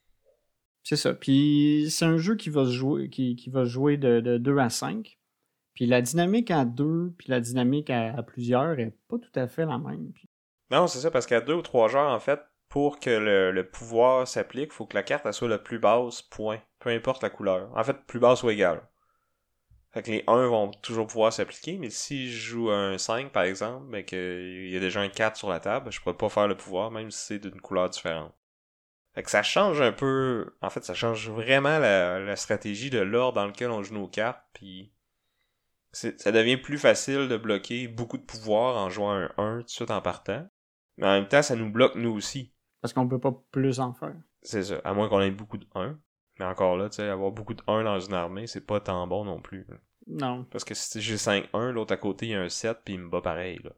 [0.82, 1.14] C'est ça.
[1.14, 4.58] Puis c'est un jeu qui va se jouer, qui, qui va jouer de, de 2
[4.58, 5.16] à 5.
[5.74, 9.64] Puis la dynamique à deux, puis la dynamique à, plusieurs est pas tout à fait
[9.64, 10.12] la même.
[10.70, 14.26] Non, c'est ça, parce qu'à deux ou trois joueurs, en fait, pour que le, pouvoir
[14.26, 16.62] s'applique, il faut que la carte soit la plus basse, point.
[16.78, 17.68] Peu importe la couleur.
[17.76, 18.80] En fait, plus basse ou égale.
[19.92, 23.42] Fait que les 1 vont toujours pouvoir s'appliquer, mais si je joue un 5, par
[23.42, 26.46] exemple, mais qu'il y a déjà un 4 sur la table, je pourrais pas faire
[26.46, 28.32] le pouvoir, même si c'est d'une couleur différente.
[29.14, 30.54] Fait que ça change un peu.
[30.62, 34.06] En fait, ça change vraiment la, la stratégie de l'ordre dans lequel on joue nos
[34.06, 34.92] cartes, puis
[35.92, 39.70] ça devient plus facile de bloquer beaucoup de pouvoir en jouant un 1 tout de
[39.70, 40.48] suite en partant.
[40.98, 42.54] Mais en même temps, ça nous bloque nous aussi.
[42.80, 44.16] Parce qu'on peut pas plus en faire.
[44.42, 45.98] C'est ça, à moins qu'on ait beaucoup de 1.
[46.38, 49.06] Mais encore là, tu sais, avoir beaucoup de 1 dans une armée, c'est pas tant
[49.06, 49.66] bon non plus.
[50.06, 50.44] Non.
[50.50, 53.00] Parce que si j'ai 5-1, l'autre à côté, il y a un 7, puis il
[53.00, 53.60] me bat pareil.
[53.62, 53.70] Là.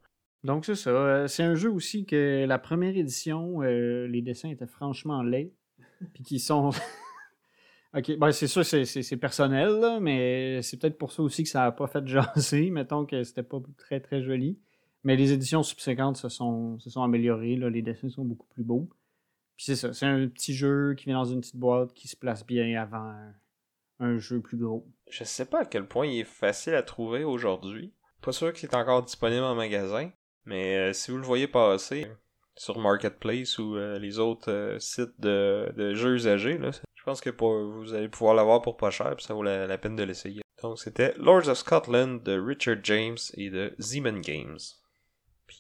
[0.45, 0.91] Donc c'est ça.
[0.91, 5.53] Euh, c'est un jeu aussi que la première édition, euh, les dessins étaient franchement laids.
[6.15, 6.71] puis qui sont
[7.95, 11.73] OK, ben c'est sûr, c'est personnel, mais c'est peut-être pour ça aussi que ça n'a
[11.73, 12.71] pas fait jaser.
[12.71, 14.59] Mettons que c'était pas très, très joli.
[15.05, 17.57] Mais les éditions subséquentes se sont, se sont améliorées.
[17.57, 17.71] Là.
[17.71, 18.89] Les dessins sont beaucoup plus beaux.
[19.57, 22.17] Puis c'est ça, c'est un petit jeu qui vient dans une petite boîte qui se
[22.17, 23.15] place bien avant
[23.99, 24.89] un, jeu plus gros.
[25.09, 27.93] Je sais pas à quel point il est facile à trouver aujourd'hui.
[28.21, 30.11] Pas sûr qu'il est encore disponible en magasin.
[30.45, 32.09] Mais euh, si vous le voyez passer
[32.57, 36.59] sur Marketplace ou euh, les autres euh, sites de, jeux usagés,
[36.95, 39.97] je pense que vous allez pouvoir l'avoir pour pas cher, puis ça vaut la, peine
[39.97, 40.43] de l'essayer.
[40.63, 44.59] Donc c'était Lords of Scotland de Richard James et de Zeman Games.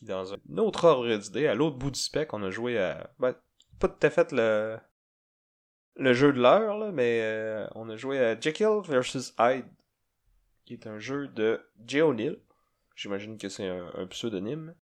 [0.02, 3.10] Dans un autre ordre d'idée, à l'autre bout du spec, on a joué à...
[3.18, 3.34] Ben,
[3.78, 4.78] pas tout à fait le,
[5.96, 9.34] le jeu de l'heure, là, mais euh, on a joué à Jekyll vs.
[9.38, 9.66] Hyde,
[10.64, 12.02] qui est un jeu de Jay.
[12.96, 14.74] J'imagine que c'est un, pseudonyme.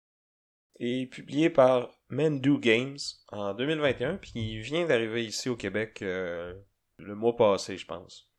[0.80, 6.54] Et publié par Mendu Games en 2021, puis il vient d'arriver ici au Québec euh,
[6.98, 8.30] le mois passé, je pense.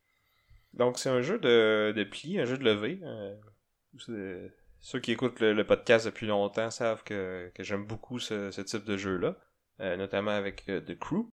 [0.74, 3.02] Donc c'est un jeu de, de pli, un jeu de levée.
[3.04, 3.36] Euh,
[4.82, 9.36] ceux qui écoutent le, podcast depuis longtemps savent que, j'aime beaucoup ce, type de jeu-là,
[9.82, 11.30] euh, notamment avec The Crew.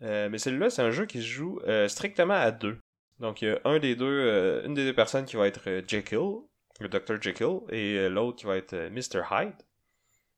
[0.00, 2.78] mais celui-là, c'est un jeu qui se joue strictement à deux.
[3.18, 6.42] Donc il y a un des deux, une des deux personnes qui va être Jekyll,
[6.80, 7.20] le Dr.
[7.20, 9.22] Jekyll, et l'autre qui va être Mr.
[9.30, 9.56] Hyde.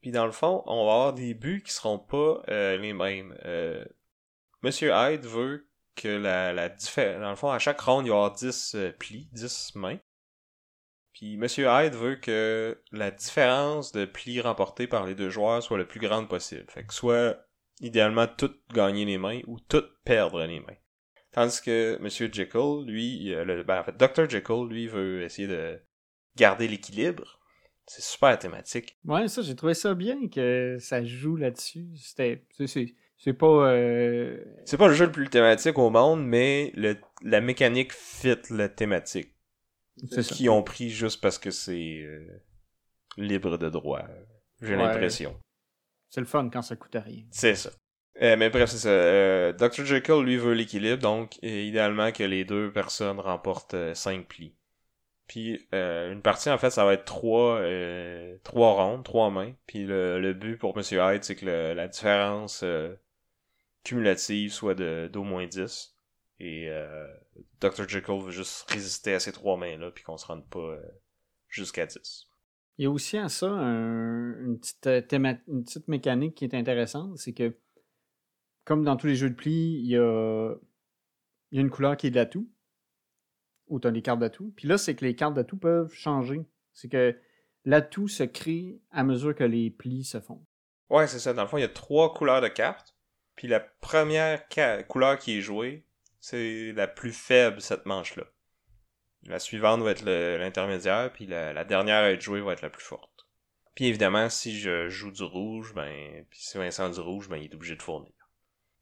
[0.01, 3.37] Puis dans le fond, on va avoir des buts qui seront pas euh, les mêmes.
[3.44, 3.85] Euh,
[4.62, 7.20] Monsieur Hyde veut que la, différence...
[7.20, 9.98] Dans le fond, à chaque ronde, il y aura 10 euh, plis, 10 mains.
[11.18, 15.76] Puis Monsieur Hyde veut que la différence de plis remportés par les deux joueurs soit
[15.76, 16.64] le plus grande possible.
[16.68, 17.44] Fait que soit
[17.81, 20.76] idéalement tout gagner les mains ou tout perdre les mains.
[21.33, 24.31] Tandis que Monsieur Jekyll, lui, le, ben, en fait, Dr.
[24.31, 25.81] Jekyll, lui, veut essayer de
[26.37, 27.38] garder l'équilibre
[27.88, 28.98] c'est super thématique.
[29.07, 31.88] Ouais, ça, j'ai trouvé ça bien que ça joue là-dessus.
[31.96, 32.44] C'était.
[33.16, 33.72] C'est pas.
[33.72, 38.37] Euh, c'est pas le jeu le plus thématique au monde, mais le, la mécanique fit
[38.50, 39.35] la thématique.
[40.22, 42.26] Qu'ils ont pris juste parce que c'est euh,
[43.16, 44.02] libre de droit.
[44.61, 45.38] J'ai l'impression.
[46.11, 47.24] C'est le fun quand ça coûte rien.
[47.30, 47.70] C'est ça.
[48.20, 49.52] Euh, mais bref, c'est ça.
[49.52, 49.84] Dr.
[49.84, 54.54] Jekyll, lui, veut l'équilibre, donc idéalement que les deux personnes remportent 5 plis.
[55.28, 59.52] Puis euh, une partie, en fait, ça va être trois, euh, trois rondes, trois mains.
[59.66, 62.94] Puis le, le but pour Monsieur Hyde, c'est que la différence euh,
[63.84, 65.94] cumulative soit de d'au moins 10.
[66.40, 67.07] Et euh,
[67.61, 67.88] Dr.
[67.88, 70.77] Jekyll veut juste résister à ces trois mains-là, puis qu'on se rende pas
[71.48, 72.29] jusqu'à 10.
[72.79, 77.33] Il y a aussi à ça une, petite une petite mécanique qui est intéressante, c'est
[77.33, 77.57] que
[78.64, 80.55] comme dans tous les jeux de pli, il y a,
[81.51, 82.48] il y a une couleur qui est de l'atout
[83.68, 84.53] où tu as les cartes d'atout.
[84.57, 86.46] Puis là, c'est que les cartes d'atout peuvent changer.
[86.72, 87.16] C'est que
[87.64, 90.44] l'atout se crée à mesure que les plis se font.
[90.90, 91.33] Ouais, c'est ça.
[91.35, 92.94] Dans le fond, il y a trois couleurs de cartes.
[93.37, 94.46] Puis la première
[94.88, 95.85] couleur qui est jouée,
[96.28, 98.24] c'est la plus faible, cette manche-là.
[99.22, 102.84] La suivante va être l'intermédiaire, puis la, dernière à être jouée va être la plus
[102.84, 103.26] forte.
[103.74, 107.44] Puis évidemment, si je joue du rouge, ben, puis si Vincent du rouge, ben, il
[107.44, 108.12] est obligé de fournir.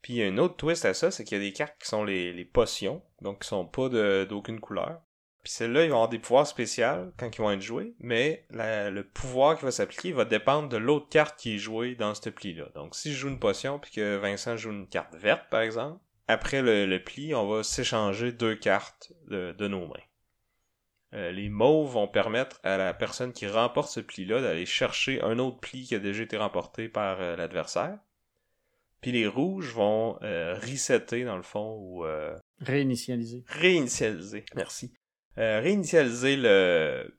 [0.01, 2.33] Puis un autre twist à ça, c'est qu'il y a des cartes qui sont les,
[2.33, 3.89] les potions, donc qui sont pas
[4.25, 5.01] d'aucune couleur.
[5.43, 9.01] Puis celles-là, ils vont avoir des pouvoirs spéciaux quand ils vont être joués, mais le
[9.03, 12.69] pouvoir qui va s'appliquer va dépendre de l'autre carte qui est jouée dans ce pli-là.
[12.75, 16.01] Donc si je joue une potion puis que Vincent joue une carte verte, par exemple,
[16.27, 19.93] après le, pli, on va s'échanger deux cartes de, nos mains.
[21.13, 25.39] Euh, les mauves vont permettre à la personne qui remporte ce pli-là d'aller chercher un
[25.39, 27.97] autre pli qui a déjà été remporté par euh, l'adversaire.
[29.01, 32.05] Puis les rouges vont euh, resetter, dans le fond, ou...
[32.05, 33.43] euh, Réinitialiser.
[33.47, 34.43] réinitialiser.
[34.55, 34.91] Merci.
[35.37, 37.17] Euh, réinitialiser le,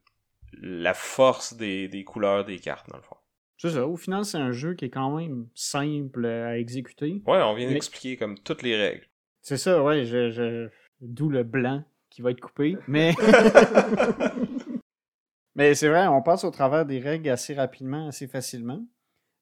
[0.53, 3.15] la force des, des couleurs des cartes, dans le fond.
[3.61, 3.85] C'est ça.
[3.85, 7.21] Au final, c'est un jeu qui est quand même simple à exécuter.
[7.27, 9.05] Ouais, on vient Mais- d'expliquer comme toutes les règles.
[9.41, 10.05] C'est ça, ouais.
[10.05, 10.69] Je, je-
[11.01, 12.77] D'où le blanc qui va être coupé.
[12.87, 13.13] Mais.
[15.55, 18.81] Mais c'est vrai, on passe au travers des règles assez rapidement, assez facilement.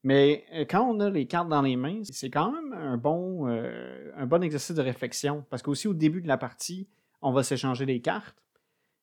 [0.03, 3.47] Mais euh, quand on a les cartes dans les mains, c'est quand même un bon,
[3.49, 5.45] euh, un bon exercice de réflexion.
[5.49, 6.87] Parce qu'aussi au début de la partie,
[7.21, 8.37] on va s'échanger les cartes.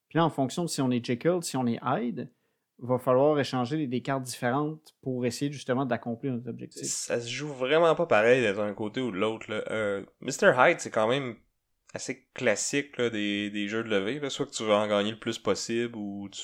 [0.08, 2.28] Puis là, en fonction de si on est Jekyll, si on est Hyde,
[2.78, 6.84] va falloir échanger des- cartes différentes pour essayer justement d'accomplir notre objectif.
[6.86, 9.46] Ça se joue vraiment pas pareil d'être d'un côté ou de l'autre.
[9.70, 10.52] Euh, Mr.
[10.58, 11.36] Hyde, c'est quand même
[11.94, 14.18] assez classique là, des, des jeux de levée.
[14.18, 14.28] Là.
[14.30, 16.42] Soit que tu veux en gagner le plus possible ou tu,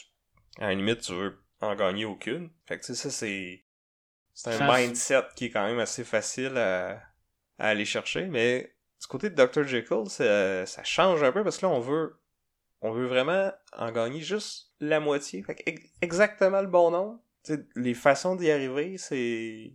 [0.59, 2.51] à la limite tu veux en gagner aucune.
[2.67, 3.65] Fait que tu sais, ça c'est.
[4.33, 6.93] C'est un Ça- mindset qui est quand même assez facile à,
[7.59, 8.27] à aller chercher.
[8.27, 9.65] Mais du côté de Dr.
[9.65, 12.17] Jekyll, ça, ça change un peu parce que là on veut.
[12.81, 15.43] On veut vraiment en gagner juste la moitié.
[15.43, 17.21] Fait que ex- exactement le bon nombre.
[17.77, 19.73] Les façons d'y arriver, c'est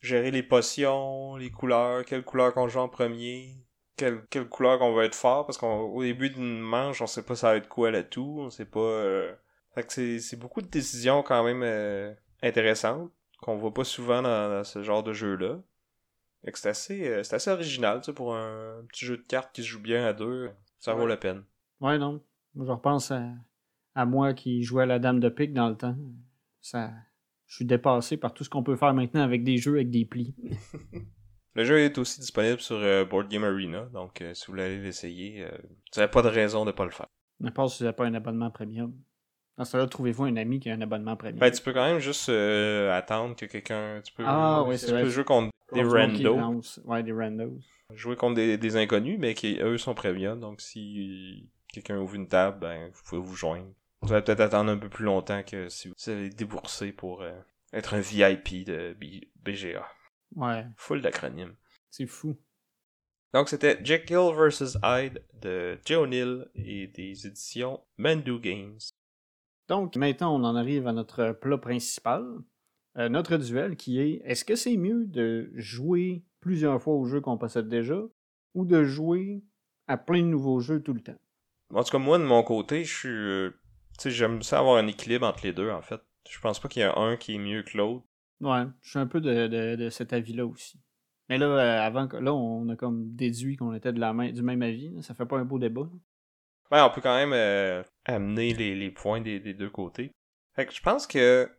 [0.00, 3.54] gérer les potions, les couleurs, quelle couleur qu'on joue en premier,
[3.96, 7.34] quelle, quelle couleur qu'on va être fort, parce qu'au début d'une manche, on sait pas
[7.34, 8.78] ça va être quoi le tout, on sait pas...
[8.78, 9.34] euh,
[9.74, 14.22] Fait que c'est, c'est beaucoup de décisions quand même euh, intéressantes, qu'on voit pas souvent
[14.22, 15.58] dans, dans ce genre de jeu-là.
[16.44, 19.22] Fait que c'est assez, euh, c'est assez original, tu sais, pour un petit jeu de
[19.22, 21.42] cartes qui se joue bien à deux, ça vaut la peine.
[21.80, 22.22] Ouais, non.
[22.54, 23.24] Je repense à,
[23.98, 25.96] à moi qui jouais à la dame de pique dans le temps.
[26.60, 26.92] Ça,
[27.46, 30.04] je suis dépassé par tout ce qu'on peut faire maintenant avec des jeux avec des
[30.04, 30.36] plis.
[31.54, 34.78] Le jeu est aussi disponible sur euh, Board Game Arena, donc euh, si vous voulez
[34.78, 37.06] l'essayer, euh, vous n'avez pas de raison de pas le faire.
[37.40, 38.94] N'importe si vous n'avez pas un abonnement premium.
[39.56, 41.40] Dans ce cas-là, trouvez-vous un ami qui a un abonnement premium.
[41.40, 44.00] Ben, tu peux quand même juste attendre que quelqu'un.
[44.04, 45.02] Tu peux, Ah, oui, tu vrai.
[45.02, 46.62] peux jouer contre des randos.
[46.84, 47.58] Ouais, des randos.
[47.92, 50.38] Jouer contre des, des inconnus, mais qui eux sont premium.
[50.38, 53.72] Donc si quelqu'un ouvre une table, ben vous pouvez vous joindre.
[54.02, 57.32] Vous allez peut-être attendre un peu plus longtemps que si vous avez déboursé pour euh,
[57.72, 59.86] être un VIP de B- BGA.
[60.36, 61.56] Ouais, Full d'acronymes.
[61.90, 62.36] c'est fou.
[63.34, 64.78] Donc c'était Jekyll vs.
[64.82, 68.78] Hyde de Joe O'Neill et des éditions Mandu Games.
[69.68, 72.24] Donc, maintenant, on en arrive à notre plat principal.
[72.96, 77.20] Euh, notre duel qui est est-ce que c'est mieux de jouer plusieurs fois au jeu
[77.20, 78.00] qu'on possède déjà
[78.54, 79.42] ou de jouer
[79.86, 81.18] à plein de nouveaux jeux tout le temps?
[81.74, 83.58] En tout cas, moi, de mon côté, je suis.
[83.98, 86.00] Tu sais, j'aime ça avoir un équilibre entre les deux, en fait.
[86.30, 88.04] Je pense pas qu'il y a un qui est mieux que l'autre.
[88.40, 90.80] Ouais, je suis un peu de, de- de cet avis-là aussi.
[91.28, 94.42] Mais là, euh, avant là, on a comme déduit qu'on était de la main, du
[94.42, 94.90] même avis.
[94.90, 95.02] là.
[95.02, 95.88] Ça fait pas un beau débat.
[96.70, 100.12] Ben, on peut quand même euh, amener les, les points des, des deux côtés.
[100.54, 101.50] Fait que je pense que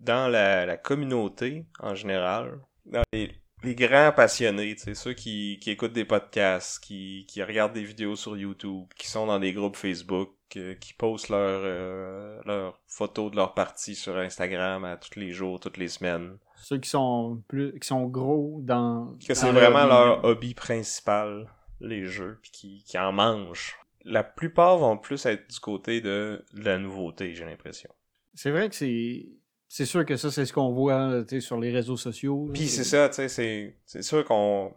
[0.00, 3.30] dans la, la communauté, en général, dans les,
[3.62, 7.84] les grands passionnés, tu sais, ceux qui, qui écoutent des podcasts, qui, qui regardent des
[7.84, 12.80] vidéos sur YouTube, qui sont dans des groupes Facebook, euh, qui postent leurs euh, leurs
[12.86, 16.36] photos de leur partie sur Instagram à tous les jours, toutes les semaines.
[16.56, 19.16] Ceux qui sont plus qui sont gros dans.
[19.26, 21.48] Que c'est vraiment leur hobby principal,
[21.80, 23.78] les jeux, puis qui, qui en mangent.
[24.04, 27.90] La plupart vont plus être du côté de la nouveauté, j'ai l'impression.
[28.34, 29.26] C'est vrai que c'est.
[29.74, 32.50] C'est sûr que ça, c'est ce qu'on voit sur les réseaux sociaux.
[32.52, 34.74] Puis c'est ça, tu sais, c'est, c'est sûr qu'on...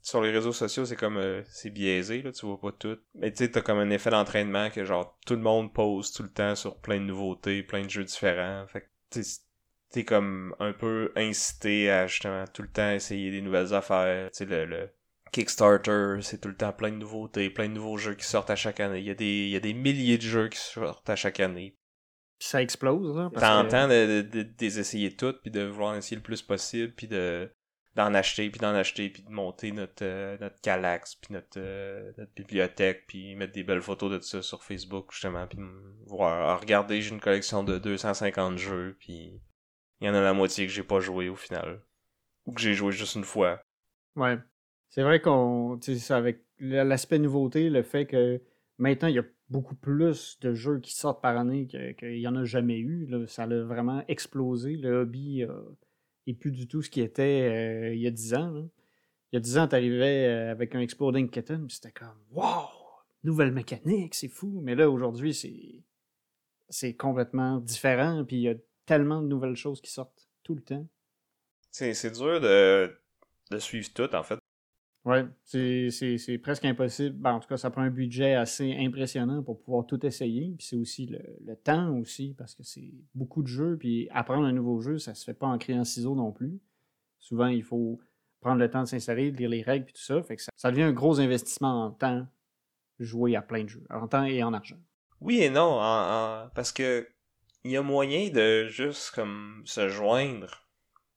[0.00, 1.18] Sur les réseaux sociaux, c'est comme...
[1.18, 2.96] euh, c'est biaisé, là, tu vois pas tout.
[3.14, 6.22] Mais tu sais, t'as comme un effet d'entraînement que genre, tout le monde pose tout
[6.22, 8.66] le temps sur plein de nouveautés, plein de jeux différents.
[8.68, 9.40] Fait que tu sais,
[9.90, 14.30] t'es comme un peu incité à justement tout le temps essayer des nouvelles affaires.
[14.30, 14.88] Tu sais, le, le
[15.32, 18.56] Kickstarter, c'est tout le temps plein de nouveautés, plein de nouveaux jeux qui sortent à
[18.56, 19.00] chaque année.
[19.00, 21.40] Il y a des, il y a des milliers de jeux qui sortent à chaque
[21.40, 21.76] année.
[22.42, 23.16] Puis ça explose.
[23.16, 26.92] Là, parce que- T'entends de, de, essayer toutes, puis de vouloir essayer le plus possible,
[26.92, 27.48] puis de
[27.94, 32.10] d'en acheter, puis d'en acheter, puis de monter notre, euh, notre Calax, puis notre, euh,
[32.18, 35.60] notre bibliothèque, puis mettre des belles photos de ça sur Facebook, justement, puis
[36.06, 39.40] voir, ah, regardez, j'ai une collection de 250 jeux, puis
[40.00, 41.80] il y en a la moitié que j'ai pas joué au final.
[42.46, 43.62] Ou que j'ai joué juste une fois.
[44.16, 44.36] Ouais.
[44.88, 45.78] C'est vrai qu'on.
[45.80, 48.42] Tu sais, avec l'aspect nouveauté, le fait que
[48.78, 52.34] maintenant, il y a beaucoup plus de jeux qui sortent par année qu'il n'y en
[52.34, 53.08] a jamais eu.
[53.28, 54.76] Ça a vraiment explosé.
[54.76, 55.52] Le hobby euh,
[56.26, 58.68] est plus du tout ce qui était euh, il y a 10 ans.
[59.30, 62.68] Il y a 10 ans, tu arrivais avec un Exploding Kitten, c'était comme Wow!
[63.24, 64.60] Nouvelle mécanique, c'est fou.
[64.62, 65.84] Mais là, aujourd'hui, c'est.
[66.68, 68.54] C'est complètement différent, puis il y a
[68.86, 70.86] tellement de nouvelles choses qui sortent tout le temps.
[71.70, 72.98] C'est, c'est dur de,
[73.50, 74.41] de suivre tout, en fait.
[75.04, 77.16] Ouais, c'est, presque impossible.
[77.16, 80.54] Ben, en tout cas, ça prend un budget assez impressionnant pour pouvoir tout essayer.
[80.56, 83.76] Puis c'est aussi le, le temps aussi, parce que c'est beaucoup de jeux.
[83.76, 86.60] Puis apprendre un nouveau jeu, ça se fait pas en criant ciseaux non plus.
[87.18, 88.00] Souvent, il faut
[88.40, 90.22] prendre le temps de s'installer, de lire les règles, puis tout ça.
[90.22, 92.26] Fait que ça, devient un gros investissement en temps,
[92.98, 94.78] jouer à plein de jeux, en temps et en argent.
[95.20, 97.08] Oui et non, en- parce que
[97.64, 100.66] il y a moyen de juste comme se joindre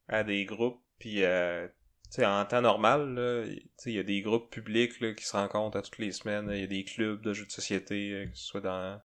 [0.08, 1.68] à des groupes, puis euh,
[2.16, 5.82] sais, en temps normal, il y a des groupes publics là, qui se rencontrent à
[5.82, 8.46] toutes les semaines, il y a des clubs de jeux de société, euh, que ce
[8.46, 9.00] soit dans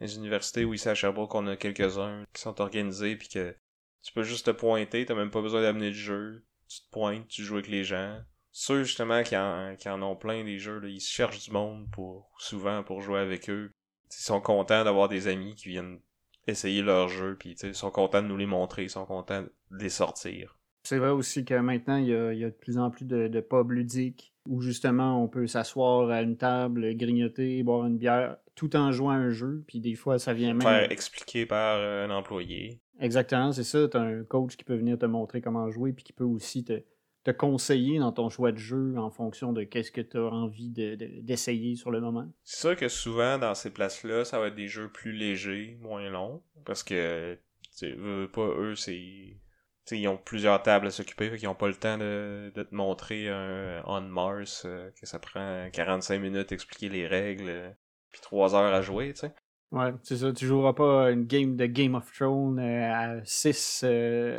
[0.00, 3.54] les universités ou ici à Sherbrooke, on a quelques-uns qui sont organisés, puis que
[4.02, 7.28] tu peux juste te pointer, t'as même pas besoin d'amener le jeu, tu te pointes,
[7.28, 8.20] tu joues avec les gens.
[8.52, 12.82] Ceux justement qui en, ont plein des jeux, là, ils cherchent du monde pour souvent
[12.82, 13.72] pour jouer avec eux.
[14.10, 16.00] Ils sont contents d'avoir des amis qui viennent
[16.46, 19.52] essayer leurs jeux, puis ils sont contents de nous les montrer, ils sont contents de
[19.70, 20.56] les sortir.
[20.90, 23.04] C'est vrai aussi que maintenant, il y a, il y a de plus en plus
[23.04, 27.96] de, de pubs ludiques où justement on peut s'asseoir à une table, grignoter, boire une
[27.96, 29.62] bière, tout en jouant à un jeu.
[29.68, 30.62] Puis des fois, ça vient même.
[30.62, 32.80] Faire expliquer par euh, un employé.
[32.98, 33.86] Exactement, c'est ça.
[33.86, 36.64] Tu as un coach qui peut venir te montrer comment jouer, puis qui peut aussi
[36.64, 36.82] te,
[37.22, 40.70] te conseiller dans ton choix de jeu en fonction de qu'est-ce que tu as envie
[40.70, 42.26] de- de- d'essayer sur le moment.
[42.42, 46.10] C'est sûr que souvent, dans ces places-là, ça va être des jeux plus légers, moins
[46.10, 47.38] longs, parce que,
[47.78, 49.36] tu veux pas, eux, c'est...
[49.86, 52.52] tu sais, ils ont plusieurs tables à s'occuper, fait qu'ils ont pas le temps de,
[52.54, 57.06] de te montrer un On Mars, euh, que ça prend 45 minutes à expliquer les
[57.06, 57.70] règles, euh,
[58.10, 59.34] puis 3 heures à jouer, tu sais.
[59.72, 60.32] Ouais, c'est ça.
[60.32, 63.84] Tu joueras pas une game de Game of Thrones euh, à 6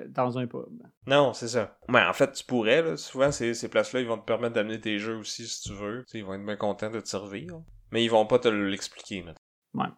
[0.09, 0.83] dans un pub.
[1.07, 1.77] Non, c'est ça.
[1.87, 2.97] Mais en fait, tu pourrais, là.
[2.97, 6.03] Souvent, ces, ces places-là, ils vont te permettre d'amener tes jeux aussi, si tu veux.
[6.09, 7.61] Tu ils vont être bien contents de te servir.
[7.91, 9.39] Mais ils vont pas te l'expliquer, maintenant.
[9.73, 9.91] Ouais.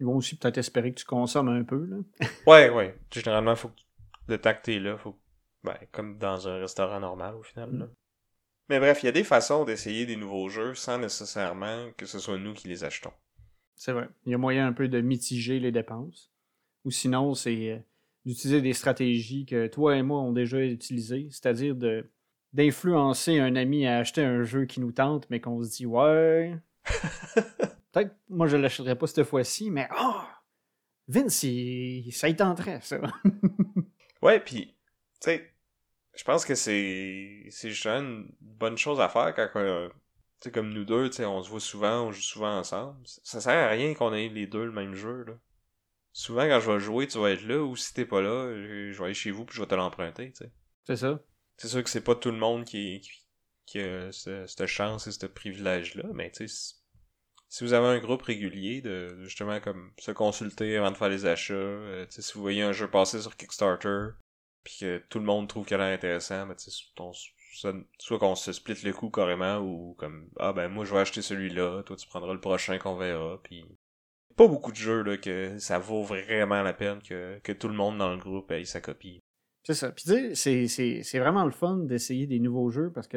[0.00, 1.86] Ils vont aussi peut-être espérer que tu consommes un peu.
[1.86, 1.96] Là.
[2.46, 2.98] Ouais, ouais.
[3.10, 3.80] Généralement, faut que
[4.28, 5.18] le t'es là, faut
[5.64, 7.70] ben, comme dans un restaurant normal au final.
[7.76, 7.88] là.
[8.68, 12.18] Mais bref, il y a des façons d'essayer des nouveaux jeux sans nécessairement que ce
[12.18, 13.12] soit nous qui les achetons.
[13.76, 14.08] C'est vrai.
[14.24, 16.32] Il y a moyen un peu de mitiger les dépenses.
[16.84, 17.78] Ou sinon, c'est euh,
[18.24, 22.10] d'utiliser des stratégies que toi et moi on déjà utilisées, c'est-à-dire de
[22.52, 26.56] d'influencer un ami à acheter un jeu qui nous tente, mais qu'on se dit ouais.
[27.92, 30.20] Peut-être moi je l'achèterais pas cette fois-ci, mais oh!
[31.08, 32.98] Vince, il- ça y tenterait, ça.
[34.26, 34.66] Ouais, puis,
[35.20, 35.54] tu sais,
[36.14, 39.94] je pense que c'est justement une bonne chose à faire quand, euh, tu
[40.48, 43.00] sais, comme nous deux, tu sais, on se voit souvent, on joue souvent ensemble.
[43.22, 45.34] Ça sert à rien qu'on ait les deux le même jeu, là.
[46.12, 48.90] Souvent, quand je vais jouer, tu vas être là, ou si t'es pas là, je
[48.92, 50.52] je vais aller chez vous puis je vais te l'emprunter, tu sais.
[50.84, 51.20] c'est ça.
[51.58, 53.10] C'est sûr que c'est pas tout le monde qui, qui,
[53.66, 56.75] qui a ce- cette chance et ce privilège-là, mais tu sais,
[57.56, 61.26] si- vous avez un groupe régulier de justement comme se consulter avant de faire les
[61.26, 64.08] achats, euh, si vous voyez un jeu passer sur Kickstarter,
[64.64, 66.56] puis que tout le monde trouve qu'il a l'air intéressant, ben,
[66.98, 67.12] on
[67.54, 71.00] ça- soit qu'on se split le coup carrément, ou comme ah ben moi je vais
[71.00, 73.64] acheter celui-là, toi tu prendras le prochain qu'on verra, puis
[74.36, 77.74] pas beaucoup de jeux là que ça vaut vraiment la peine que, que tout le
[77.74, 79.20] monde dans le groupe ait sa copie.
[79.64, 79.90] C'est ça.
[79.90, 80.68] Puis tu sais,
[81.02, 83.16] c'est vraiment le fun d'essayer des nouveaux jeux parce que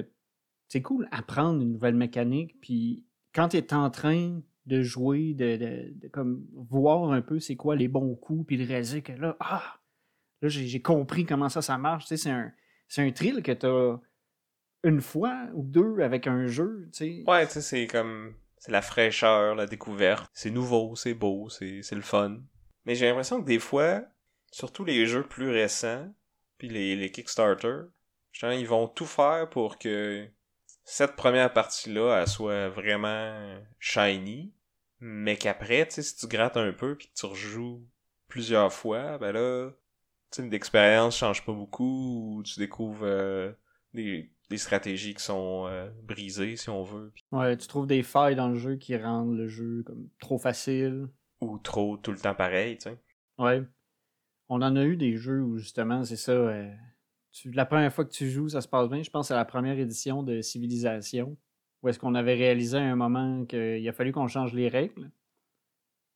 [0.70, 2.56] c'est cool apprendre une nouvelle mécanique.
[2.62, 7.76] Puis quand tu es en train de jouer, de, comme voir un peu c'est quoi
[7.76, 9.80] les bons coups, puis de réaliser que là, ah,
[10.42, 12.06] là j'ai compris comment ça, ça marche.
[12.06, 12.52] Tu sais, c'est un,
[12.88, 14.00] c'est thrill que tu as
[14.84, 16.90] une fois ou deux avec un jeu.
[16.94, 17.24] Tu sais.
[17.28, 18.36] Ouais, tu sais, c'est comme.
[18.58, 20.30] C'est la fraîcheur, la découverte.
[20.34, 22.40] C'est nouveau, c'est beau, c'est c'est le fun.
[22.86, 24.04] Mais j'ai l'impression que des fois,
[24.52, 26.14] surtout les jeux plus récents,
[26.58, 27.84] puis les, Kickstarter,
[28.44, 30.28] ils vont tout faire pour que
[30.92, 34.54] cette première partie-là, elle soit vraiment shiny.
[35.02, 37.88] Mais qu'après, tu sais, si tu grattes un peu puis que tu rejoues
[38.28, 39.70] plusieurs fois, ben là,
[40.32, 43.52] tu sais, l'expérience change pas beaucoup, ou tu découvres euh,
[43.94, 48.36] des, des stratégies qui sont euh, brisées, si on veut, Ouais, tu trouves des failles
[48.36, 51.08] dans le jeu qui rendent le jeu comme trop facile.
[51.40, 52.98] ou trop tout le temps pareil, tu sais.
[53.38, 53.64] Ouais.
[54.50, 56.32] On en a eu des jeux où justement, c'est ça.
[56.34, 56.70] euh,
[57.46, 59.04] la première fois que tu joues, ça se passe bien?
[59.04, 61.38] Je pense à la première édition de Civilisation,
[61.82, 65.12] où est-ce qu'on avait réalisé à un moment qu'il a fallu qu'on change les règles.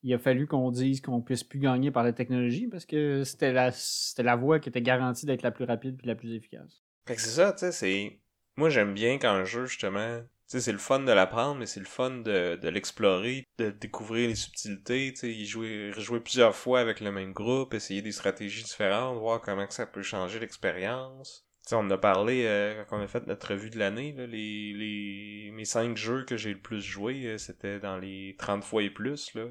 [0.01, 3.53] Il a fallu qu'on dise qu'on puisse plus gagner par la technologie parce que c'était
[3.53, 6.83] la, c'était la voie qui était garantie d'être la plus rapide et la plus efficace.
[7.07, 8.19] Fait que c'est ça, tu sais.
[8.57, 10.21] Moi, j'aime bien quand un jeu, justement...
[10.59, 15.11] C'est le fun de l'apprendre, mais c'est le fun de, l'explorer, de découvrir les subtilités,
[15.13, 19.41] tu sais, jouer, rejouer plusieurs fois avec le même groupe, essayer des stratégies différentes, voir
[19.41, 21.45] comment que ça peut changer l'expérience.
[21.71, 25.51] On en a parlé euh, quand on a fait notre revue de l'année, les, les...
[25.53, 28.89] mes cinq jeux que j'ai le plus joué, euh, c'était dans les 30 fois et
[28.89, 29.45] plus, là,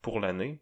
[0.00, 0.60] pour l'année.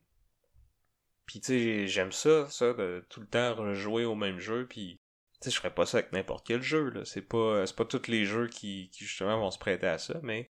[1.26, 4.98] Puis tu sais, j'aime ça, ça, de tout le temps rejouer au même jeu, puis
[5.40, 7.04] sais, je ferais pas ça avec n'importe quel jeu, là.
[7.04, 10.20] C'est pas, c'est pas tous les jeux qui, qui, justement, vont se prêter à ça,
[10.22, 10.50] mais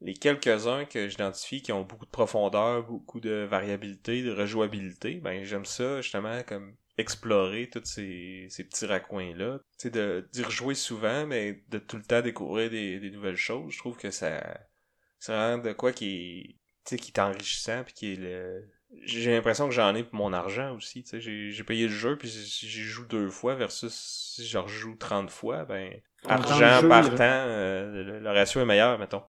[0.00, 5.44] les quelques-uns que j'identifie qui ont beaucoup de profondeur, beaucoup de variabilité, de rejouabilité, ben,
[5.44, 9.60] j'aime ça, justement, comme explorer tous ces, ces petits raccoins-là.
[9.78, 13.72] Tu sais, d'y rejouer souvent, mais de tout le temps découvrir des, des nouvelles choses.
[13.72, 14.42] Je trouve que ça,
[15.18, 16.42] c'est vraiment de quoi qui est,
[16.84, 18.68] tu sais, qui est enrichissant, puis qui est le,
[19.00, 21.04] j'ai l'impression que j'en ai pour mon argent aussi.
[21.12, 25.30] J'ai payé le jeu, puis si j'y joue deux fois versus si je rejoue 30
[25.30, 29.22] fois, ben, argent par temps, euh, le, ratio est meilleur, mettons.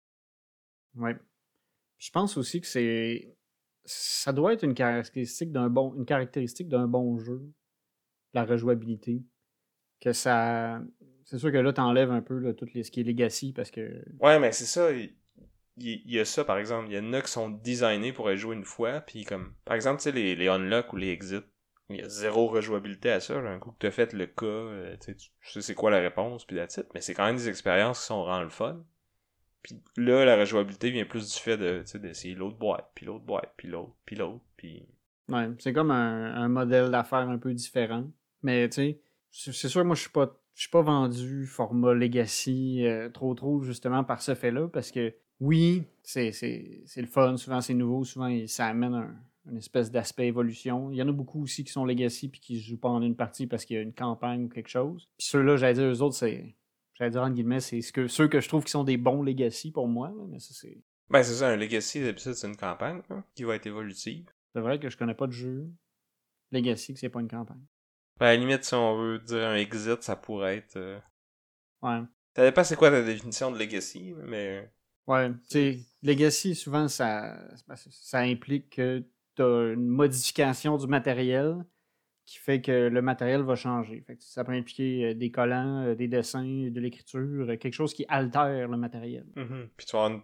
[0.96, 1.16] Ouais.
[1.98, 3.36] Je pense aussi que c'est.
[3.84, 7.42] Ça doit être une caractéristique d'un bon, une caractéristique d'un bon jeu,
[8.32, 9.22] la rejouabilité.
[10.00, 10.82] Que ça.
[11.24, 14.04] C'est sûr que là, t'enlèves un peu là, tout ce qui est legacy parce que.
[14.20, 15.14] Ouais, mais c'est ça il
[15.78, 16.88] y, a ça, par exemple.
[16.90, 19.74] Il y en a qui sont designés pour être joués une fois, puis comme, par
[19.74, 21.44] exemple, tu sais, les, les unlock ou les exit,
[21.88, 23.38] il y a zéro rejouabilité à ça.
[23.38, 26.44] Un coup que tu as fait le cas, euh, tu sais c'est quoi la réponse,
[26.44, 28.82] puis la titre, mais c'est quand même des expériences qui sont vraiment le fun.
[29.62, 33.52] Puis là, la rejouabilité vient plus du fait de, d'essayer l'autre boîte, puis l'autre boîte,
[33.56, 34.86] puis l'autre, puis l'autre, puis...
[35.28, 38.10] Ouais, c'est comme un, un modèle d'affaires un peu différent.
[38.42, 38.98] Mais, tu
[39.30, 43.62] sais, c'est sûr, moi, je suis pas suis pas vendu format Legacy euh, trop trop
[43.62, 46.30] justement par ce fait-là parce que oui, c'est
[46.96, 49.14] le fun, souvent c'est nouveau, souvent ça amène un,
[49.50, 50.92] une espèce d'aspect évolution.
[50.92, 53.02] Il y en a beaucoup aussi qui sont legacy puis qui ne jouent pas en
[53.02, 55.08] une partie parce qu'il y a une campagne ou quelque chose.
[55.18, 56.54] Puis ceux-là, j'allais dire, eux autres, c'est.
[56.94, 59.22] J'allais dire entre guillemets, c'est ce que, ceux que je trouve qui sont des bons
[59.22, 60.12] legacy pour moi.
[60.28, 60.80] mais ça, c'est.
[61.10, 63.02] Ben, c'est ça, un legacy d'habitude, c'est une campagne
[63.34, 64.30] qui va être évolutive.
[64.54, 65.68] C'est vrai que je connais pas de jeu
[66.52, 67.64] legacy que c'est pas une campagne.
[68.20, 70.76] Ben, à la limite, si on veut dire un exit, ça pourrait être.
[70.76, 71.00] Euh,
[71.82, 72.02] ouais.
[72.36, 74.70] Ça dépend c'est quoi ta définition de legacy, mais.
[75.06, 77.36] Ouais, tu sais, Legacy, souvent, ça,
[77.76, 81.64] ça implique que tu as une modification du matériel
[82.24, 84.02] qui fait que le matériel va changer.
[84.06, 87.74] Fait que ça peut impliquer euh, des collants, euh, des dessins, de l'écriture, euh, quelque
[87.74, 89.26] chose qui altère le matériel.
[89.36, 89.68] Mm-hmm.
[89.76, 90.22] Puis tu vas avoir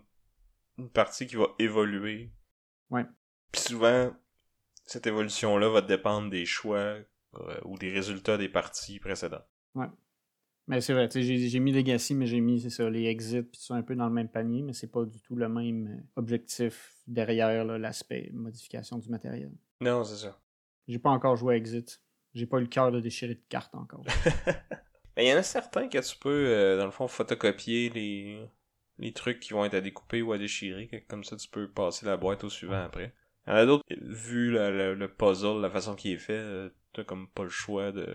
[0.79, 2.31] une, partie qui va évoluer.
[2.91, 3.05] Ouais.
[3.51, 4.13] Puis souvent,
[4.87, 6.97] cette évolution-là va dépendre des choix
[7.65, 9.47] ou des résultats des parties précédentes.
[9.75, 9.89] Ouais.
[10.69, 13.83] Mais c'est vrai, j'ai mis Legacy, mais j'ai mis ça, les exits, puis sont un
[13.83, 17.65] peu dans le même panier, mais c'est pas du tout le même euh, objectif derrière
[17.65, 19.51] l'aspect modification du matériel.
[19.81, 20.39] Non, c'est ça.
[20.87, 22.03] J'ai pas encore joué à Exit.
[22.35, 24.05] J'ai pas eu le cœur de déchirer de cartes encore.
[25.17, 28.47] Mais il y en a certains que tu peux, euh, dans le fond, photocopier les,
[28.99, 30.91] les trucs qui vont être à découper ou à déchirer.
[31.09, 33.15] Comme ça, tu peux passer la boîte au suivant après.
[33.47, 37.05] Il y en a d'autres, vu le puzzle, la façon qu'il est fait, euh, t'as
[37.05, 38.15] comme pas le choix de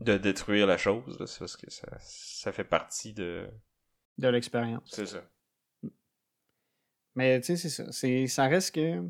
[0.00, 3.48] de détruire la chose, c'est parce que ça, ça fait partie de...
[4.18, 4.88] De l'expérience.
[4.92, 5.22] C'est ça.
[7.14, 7.90] Mais tu sais, c'est ça.
[8.26, 9.02] Ça reste que...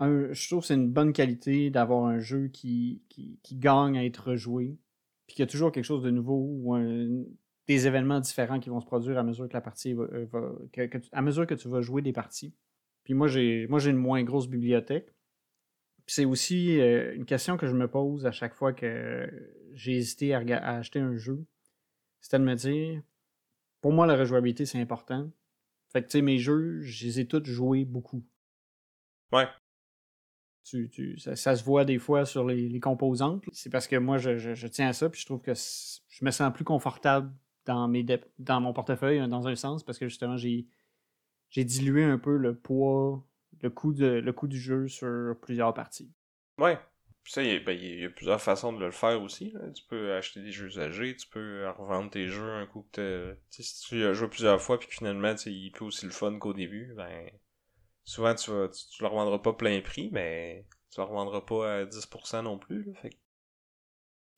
[0.00, 4.04] je trouve que c'est une bonne qualité d'avoir un jeu qui, qui, qui, gagne à
[4.04, 4.78] être rejoué,
[5.26, 6.76] puis qu'il y a toujours quelque chose de nouveau ou
[7.66, 11.22] des événements différents qui vont se produire à mesure que la partie va, euh, à
[11.22, 12.54] mesure que tu vas jouer des parties.
[13.04, 15.13] Puis moi j'ai moi j'ai une moins grosse bibliothèque,
[16.06, 19.28] c'est aussi euh, une question que je me pose à chaque fois que
[19.72, 20.40] j'ai hésité à,
[20.76, 21.44] acheter un jeu.
[22.20, 23.02] C'était de me dire,
[23.80, 25.30] pour moi, la rejouabilité, c'est important.
[25.88, 28.24] Fait que, tu sais, mes jeux, je les ai tous joués beaucoup.
[29.32, 29.48] Ouais.
[30.64, 33.44] Tu, tu, ça, se voit des fois sur les, composantes.
[33.52, 36.52] C'est parce que moi, je, tiens à ça, puis je trouve que je me sens
[36.52, 37.32] plus confortable
[37.66, 38.04] dans, mes
[38.38, 40.66] dans mon portefeuille, dans un sens, parce que justement, j'ai
[41.56, 43.26] dilué un peu le poids
[43.60, 46.10] le coût, de, le coût du jeu sur plusieurs parties.
[46.58, 46.78] Ouais.
[47.24, 49.54] ça, ben, il y, a, plusieurs façons de le faire aussi.
[49.74, 53.80] Tu peux acheter des jeux âgés, tu peux revendre tes jeux un coup que si
[53.80, 56.92] tu as joué plusieurs fois puis que finalement il peut aussi le fun qu'au début,
[56.96, 57.30] ben
[58.04, 61.84] souvent tu, vas, tu, le revendras pas plein prix, mais tu le revendras pas à
[61.84, 62.94] 10% non plus.
[63.00, 63.18] fait.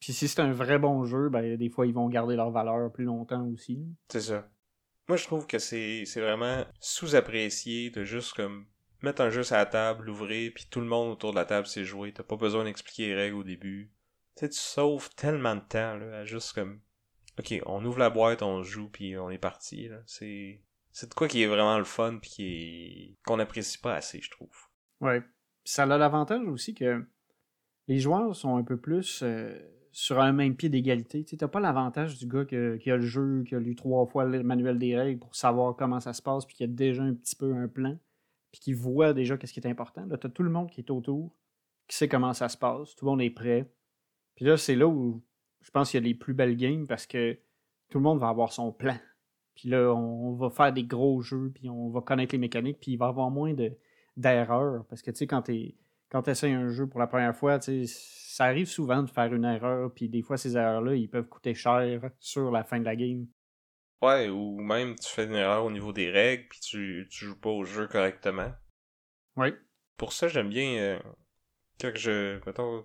[0.00, 2.92] Puis si c'est un vrai bon jeu, ben des fois ils vont garder leur valeur
[2.92, 3.84] plus longtemps aussi.
[4.08, 4.48] C'est ça.
[5.08, 8.66] Moi je trouve que c'est vraiment sous-apprécié de juste comme
[9.06, 11.66] mettre un jeu sur la table, l'ouvrir, puis tout le monde autour de la table
[11.66, 12.12] s'est joué.
[12.12, 13.90] T'as pas besoin d'expliquer les règles au début.
[14.36, 16.80] Tu sais, tu sauves tellement de temps, là, à juste comme...
[17.38, 19.88] Ok, on ouvre la boîte, on joue, puis on est parti.
[20.06, 20.62] C'est...
[20.92, 23.16] C'est de quoi qui est vraiment le fun, puis qui est...
[23.26, 24.56] qu'on n'apprécie pas assez, je trouve.
[25.00, 25.22] Ouais.
[25.64, 27.04] ça a l'avantage aussi que
[27.88, 29.22] les joueurs sont un peu plus...
[29.22, 29.58] Euh,
[29.96, 31.24] sur un même pied d'égalité.
[31.24, 34.26] Tu n'as pas l'avantage du gars qui a, le jeu, qui a lu trois fois
[34.26, 37.14] le manuel des règles pour savoir comment ça se passe, puis qui a déjà un
[37.14, 37.96] petit peu un plan
[38.60, 40.04] qui voit déjà qu'est-ce qui est important.
[40.06, 41.32] Là, tu as tout le monde qui est autour,
[41.88, 43.70] qui sait comment ça se passe, tout le monde est prêt.
[44.34, 45.22] Puis là, c'est là où
[45.60, 47.38] je pense qu'il y a les plus belles games parce que
[47.88, 48.96] tout le monde va avoir son plan.
[49.54, 52.92] Puis là, on va faire des gros jeux, puis on va connaître les mécaniques, puis
[52.92, 53.72] il va y avoir moins de,
[54.16, 54.84] d'erreurs.
[54.86, 55.50] Parce que, tu sais, quand,
[56.10, 59.32] quand tu essaies un jeu pour la première fois, tu ça arrive souvent de faire
[59.32, 62.84] une erreur, puis des fois, ces erreurs-là, ils peuvent coûter cher sur la fin de
[62.84, 63.26] la game.
[64.02, 67.40] Ouais, ou même tu fais une erreur au niveau des règles, puis tu, tu joues
[67.40, 68.52] pas au jeu correctement.
[69.36, 69.54] Oui.
[69.96, 70.98] Pour ça, j'aime bien euh,
[71.80, 72.38] quand je.
[72.46, 72.84] Mettons,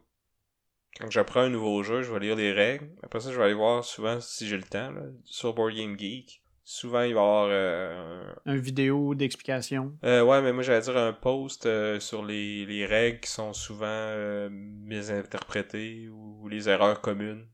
[0.97, 2.89] quand j'apprends un nouveau jeu, je vais lire les règles.
[3.03, 5.97] Après ça, je vais aller voir souvent si j'ai le temps, là, sur Board Game
[5.97, 6.41] Geek.
[6.63, 9.97] Souvent, il va y avoir euh, Un vidéo d'explication.
[10.05, 13.51] Euh, ouais, mais moi j'allais dire un post euh, sur les, les règles qui sont
[13.51, 17.47] souvent euh, misinterprétées ou les erreurs communes.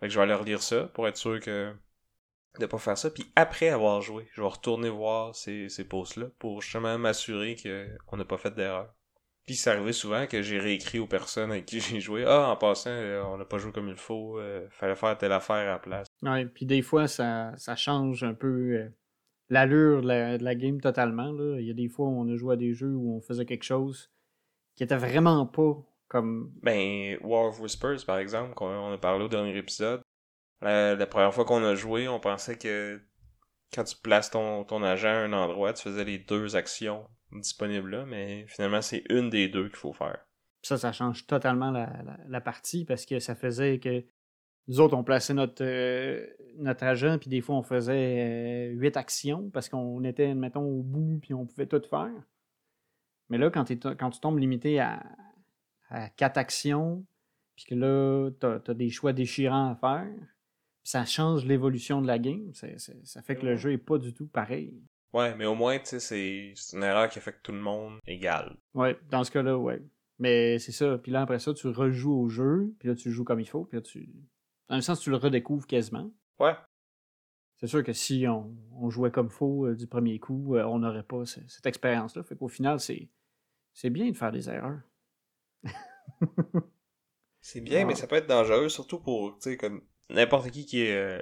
[0.00, 1.72] Fait que je vais aller relire ça pour être sûr que
[2.58, 3.10] de pas faire ça.
[3.10, 7.56] Puis après avoir joué, je vais retourner voir ces, ces posts-là pour justement m'assurer
[8.06, 8.92] qu'on n'a pas fait d'erreur.
[9.44, 12.24] Puis c'est arrivé souvent que j'ai réécrit aux personnes avec qui j'ai joué.
[12.26, 14.38] Ah, en passant, euh, on n'a pas joué comme il faut.
[14.38, 16.06] euh, fallait faire telle affaire à la place.
[16.22, 18.46] Ouais, puis des fois, ça, ça change un peu
[18.76, 18.88] euh,
[19.48, 21.32] l'allure de la, de la game totalement.
[21.32, 21.58] Là.
[21.58, 23.44] Il y a des fois où on a joué à des jeux où on faisait
[23.46, 24.12] quelque chose
[24.76, 25.74] qui était vraiment pas
[26.06, 26.52] comme.
[26.62, 30.01] Ben, War of Whispers, par exemple, qu'on on a parlé au dernier épisode.
[30.62, 33.00] La, la première fois qu'on a joué, on pensait que
[33.72, 37.90] quand tu places ton, ton agent à un endroit, tu faisais les deux actions disponibles
[37.90, 40.18] là, mais finalement, c'est une des deux qu'il faut faire.
[40.62, 41.90] Ça, ça change totalement la,
[42.28, 44.04] la, partie parce que ça faisait que
[44.68, 46.24] nous autres, on plaçait notre, euh,
[46.58, 50.82] notre agent, puis des fois, on faisait euh, huit actions parce qu'on était, mettons, au
[50.82, 52.12] bout, puis on pouvait tout faire.
[53.28, 53.64] Mais là, quand,
[53.96, 55.02] quand tu tombes limité à,
[55.88, 57.04] à quatre actions,
[57.56, 60.12] puis que là, tu as, des choix déchirants à faire,
[60.82, 62.52] ça change l'évolution de la game.
[62.54, 64.82] Ça fait que le jeu est pas du tout pareil.
[65.12, 68.56] Ouais, mais au moins, tu sais, c'est une erreur qui affecte tout le monde égal.
[68.74, 69.82] Ouais, dans ce cas-là, ouais.
[70.18, 70.96] Mais c'est ça.
[70.98, 73.64] Puis là, après ça, tu rejoues au jeu, puis là, tu joues comme il faut,
[73.64, 74.08] puis là, tu.
[74.68, 76.10] Dans un sens, tu le redécouvres quasiment.
[76.38, 76.54] Ouais.
[77.58, 80.78] C'est sûr que si on, on jouait comme faux euh, du premier coup, euh, on
[80.78, 82.22] n'aurait pas ce- cette expérience-là.
[82.22, 83.08] Fait qu'au final, c'est.
[83.74, 84.80] C'est bien de faire des erreurs.
[87.40, 87.84] C'est bien, Ah.
[87.86, 91.20] mais ça peut être dangereux, surtout pour, tu sais, comme n'importe qui qui est euh,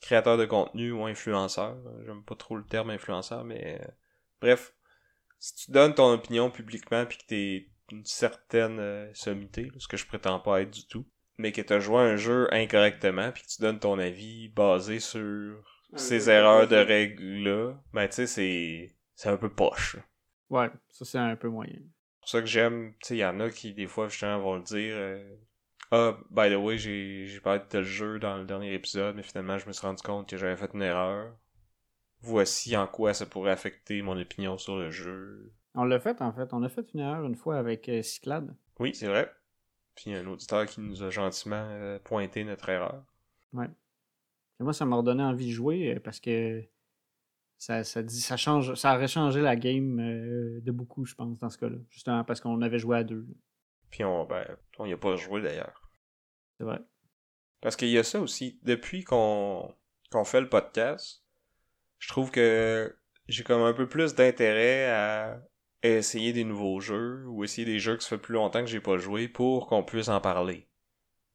[0.00, 1.76] créateur de contenu ou influenceur.
[2.04, 3.86] J'aime pas trop le terme influenceur, mais euh,
[4.40, 4.74] bref,
[5.38, 9.88] si tu donnes ton opinion publiquement puis que t'es une certaine euh, sommité, là, ce
[9.88, 11.06] que je prétends pas être du tout,
[11.38, 15.00] mais que t'as joué à un jeu incorrectement puis que tu donnes ton avis basé
[15.00, 15.62] sur
[15.94, 19.96] ces erreurs de règles-là, ben tu sais, c'est c'est un peu poche.
[20.48, 21.76] Ouais, ça, c'est un peu moyen.
[21.76, 24.40] C'est pour ça que j'aime, tu sais, il y en a qui, des fois, justement,
[24.40, 24.94] vont le dire.
[25.94, 29.58] Ah, by the way, j'ai parlé de tel jeu dans le dernier épisode, mais finalement,
[29.58, 31.36] je me suis rendu compte que j'avais fait une erreur.
[32.22, 35.52] Voici en quoi ça pourrait affecter mon opinion sur le jeu.
[35.74, 36.54] On l'a fait, en fait.
[36.54, 38.56] On a fait une erreur une fois avec euh, Cyclade.
[38.78, 39.30] Oui, c'est vrai.
[39.94, 43.04] Puis un auditeur qui nous a gentiment euh, pointé notre erreur.
[43.54, 46.64] Et moi, ça m'a redonné envie de jouer euh, parce que
[47.58, 51.38] ça, ça, dit, ça, change, ça aurait changé la game euh, de beaucoup, je pense,
[51.38, 51.76] dans ce cas-là.
[51.90, 53.26] Justement parce qu'on avait joué à deux.
[53.90, 54.46] Puis on, ben,
[54.78, 55.81] on y a pas joué d'ailleurs.
[57.60, 58.58] Parce qu'il y a ça aussi.
[58.62, 59.74] Depuis qu'on
[60.24, 61.22] fait le podcast,
[61.98, 62.96] je trouve que
[63.28, 65.40] j'ai comme un peu plus d'intérêt à
[65.82, 68.80] essayer des nouveaux jeux ou essayer des jeux que ça fait plus longtemps que j'ai
[68.80, 70.68] pas joué pour qu'on puisse en parler.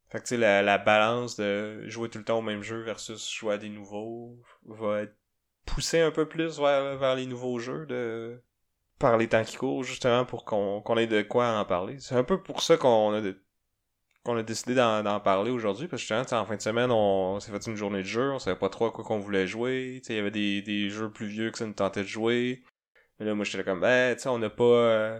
[0.09, 2.81] Fait que tu sais, la, la balance de jouer tout le temps au même jeu
[2.81, 5.15] versus jouer à des nouveaux va être
[5.65, 8.41] poussée un peu plus vers, vers les nouveaux jeux de
[8.99, 11.99] par les temps qui courent justement pour qu'on qu'on ait de quoi en parler.
[11.99, 13.39] C'est un peu pour ça qu'on a de-
[14.27, 17.51] qu'on a décidé d'en parler aujourd'hui parce que sais, en fin de semaine, on, s'est
[17.51, 19.99] fait une journée de jeu, on savait pas trop à quoi qu'on voulait jouer.
[20.01, 22.07] Tu sais, Il y avait des, des jeux plus vieux que ça nous tentait de
[22.07, 22.61] jouer.
[23.19, 24.63] Mais là, moi, j'étais là comme, ben, tu sais, on n'a pas...
[24.63, 25.19] euh,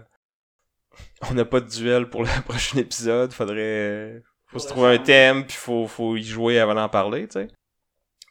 [1.30, 3.32] on n'a pas de duel pour le prochain épisode.
[3.32, 4.22] Faudrait...
[4.46, 7.48] Faut se trouver un thème, puis faut, faut y jouer avant d'en parler, tu sais.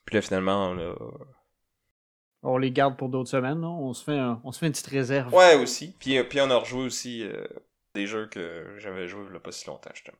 [0.05, 0.95] Puis là, finalement, on a...
[2.43, 3.61] On les garde pour d'autres semaines.
[3.61, 3.67] là.
[3.67, 5.33] On, se fait un- on se fait une petite réserve.
[5.33, 5.95] Ouais, aussi.
[5.99, 7.43] Puis, euh, puis on a rejoué aussi euh,
[7.95, 10.17] des jeux que j'avais joué il y a pas si longtemps, justement.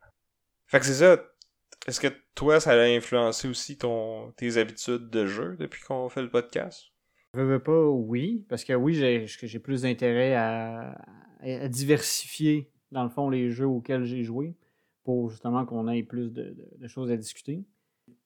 [0.68, 1.24] Fait que c'est ça.
[1.88, 6.22] Est-ce que toi, ça a influencé aussi ton tes habitudes de jeu depuis qu'on fait
[6.22, 6.84] le podcast?
[7.34, 8.46] Je veux pas, oui.
[8.50, 10.98] Parce que oui, j'ai plus d'intérêt à,
[11.42, 14.56] à diversifier, dans le fond, les jeux auxquels j'ai joué.
[15.04, 17.64] Pour justement qu'on ait plus de, de- de choses à discuter.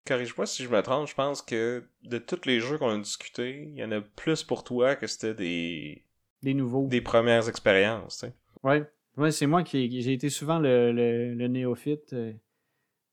[0.07, 3.65] Corrige-moi si je me trompe, je pense que de tous les jeux qu'on a discutés,
[3.69, 6.03] il y en a plus pour toi que c'était des,
[6.41, 6.87] Des nouveaux.
[6.87, 8.33] des premières expériences, tu sais.
[8.63, 8.83] Ouais.
[9.17, 12.33] Ouais, c'est moi qui j'ai été souvent le, le, le néophyte, euh,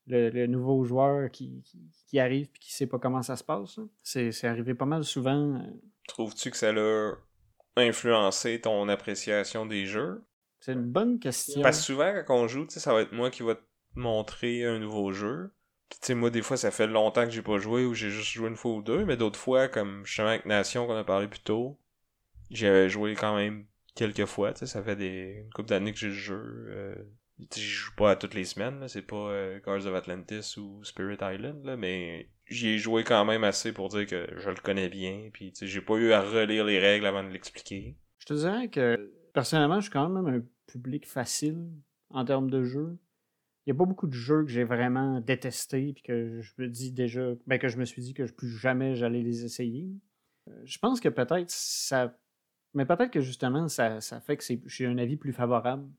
[0.07, 3.43] le, le nouveau joueur qui, qui, qui arrive et qui sait pas comment ça se
[3.43, 3.79] passe.
[4.01, 5.55] C'est arrivé pas mal souvent.
[5.55, 5.61] euh,
[6.07, 7.13] Trouves-tu que ça a
[7.75, 10.23] influencé ton appréciation des jeux?
[10.59, 11.61] C'est une bonne question.
[11.61, 13.61] Parce que souvent, quand on joue, ça va être moi qui va te
[13.95, 15.51] montrer un nouveau jeu.
[15.89, 18.09] Puis, tu sais, moi, des fois, ça fait longtemps que j'ai pas joué ou j'ai
[18.09, 21.03] juste joué une fois ou deux, mais d'autres fois, comme justement avec Nation qu'on a
[21.03, 21.79] parlé plus tôt,
[22.51, 26.13] j'avais joué quand même quelques fois, ça fait des, une couple d'années que j'ai le
[26.13, 26.65] jeu.
[26.69, 26.95] Euh,
[27.55, 31.63] je joue pas à toutes les semaines, c'est pas euh, of Atlantis ou Spirit Island,
[31.63, 35.29] là, mais j'y ai joué quand même assez pour dire que je le connais bien,
[35.31, 37.95] puis j'ai pas eu à relire les règles avant de l'expliquer.
[38.17, 41.69] Je te dirais que personnellement, je suis quand même un public facile
[42.09, 42.97] en termes de jeu.
[43.65, 46.67] Il n'y a pas beaucoup de jeux que j'ai vraiment détestés puis que je me
[46.67, 49.87] dis déjà ben que je me suis dit que plus jamais j'allais les essayer.
[50.47, 52.17] Euh, je pense que peut-être ça
[52.73, 55.89] mais peut-être que justement ça, ça fait que j'ai un avis plus favorable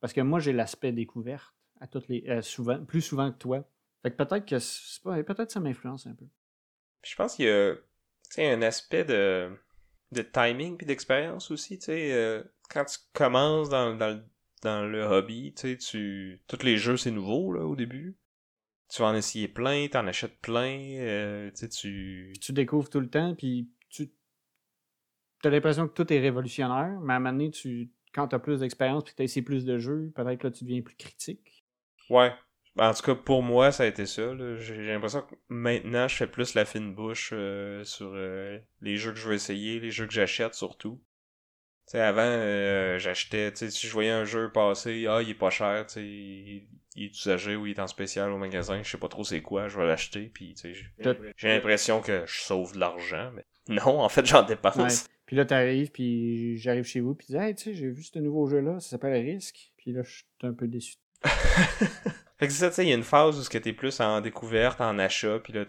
[0.00, 3.68] parce que moi j'ai l'aspect découverte à toutes les euh, souvent plus souvent que toi.
[4.02, 6.26] Fait que peut-être que peut-être ça m'influence un peu.
[7.02, 9.50] Je pense qu'il y a un aspect de
[10.12, 14.22] de timing puis d'expérience aussi, tu sais euh, quand tu commences dans, dans,
[14.62, 16.40] dans le hobby, tu tu.
[16.46, 18.16] Tous les jeux, c'est nouveau, là, au début.
[18.88, 22.32] Tu vas en essayer plein, t'en achètes plein, euh, tu tu.
[22.40, 24.10] Tu découvres tout le temps, puis tu.
[25.42, 27.90] T'as l'impression que tout est révolutionnaire, mais à un moment donné, tu.
[28.14, 30.64] Quand t'as plus d'expérience puis que t'as essayé plus de jeux, peut-être que là, tu
[30.64, 31.64] deviens plus critique.
[32.10, 32.32] Ouais.
[32.76, 34.34] Ben, en tout cas, pour moi, ça a été ça.
[34.56, 39.12] J'ai l'impression que maintenant, je fais plus la fine bouche euh, sur euh, les jeux
[39.12, 41.02] que je veux essayer, les jeux que j'achète surtout.
[41.86, 45.30] Tu sais, avant, euh, j'achetais, tu sais, si je voyais un jeu passer, ah, il
[45.30, 48.82] est pas cher, tu sais, il, est usagé ou il est en spécial au magasin,
[48.82, 52.24] je sais pas trop c'est quoi, je vais l'acheter, puis tu sais, j'ai l'impression que
[52.24, 55.08] je sauve de l'argent, mais non, en fait, j'en dépense.
[55.32, 58.02] Puis là, t'arrives, puis j'arrive chez vous, puis tu dis, hey, tu sais, j'ai vu
[58.02, 60.96] ce nouveau jeu-là, ça s'appelle Risque, puis là, je suis un peu déçu.
[61.24, 64.20] fait que c'est ça, tu sais, il y a une phase où t'es plus en
[64.20, 65.64] découverte, en achat, puis là,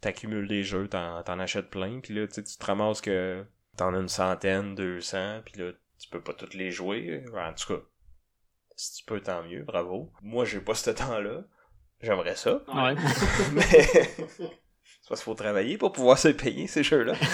[0.00, 3.44] t'accumules des jeux, t'en achètes plein, puis là, tu te ramasses que
[3.76, 7.24] t'en as une centaine, deux cents, puis là, tu peux pas toutes les jouer.
[7.34, 7.82] En tout cas,
[8.76, 10.12] si tu peux, tant mieux, bravo.
[10.22, 11.42] Moi, j'ai pas ce temps-là.
[12.02, 12.62] J'aimerais ça.
[12.72, 12.94] Ouais.
[13.52, 17.14] Mais c'est parce qu'il faut travailler pour pouvoir se payer ces jeux-là.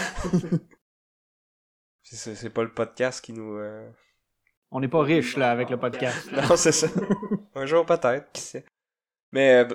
[2.04, 3.56] c'est pas le podcast qui nous.
[3.56, 3.88] Euh,
[4.70, 6.30] On n'est pas riche là avec le podcast.
[6.32, 6.88] non, c'est ça.
[7.54, 8.64] Un jour peut-être, qui sait.
[9.32, 9.74] Mais euh,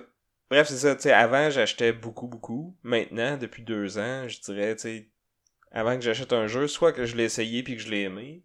[0.49, 0.95] bref, c'est ça.
[0.95, 2.77] Tu sais, avant, j'achetais beaucoup, beaucoup.
[2.84, 5.11] Maintenant, depuis deux ans, je dirais, tu
[5.71, 8.43] avant que j'achète un jeu, soit que je l'ai essayé puis que je l'ai aimé,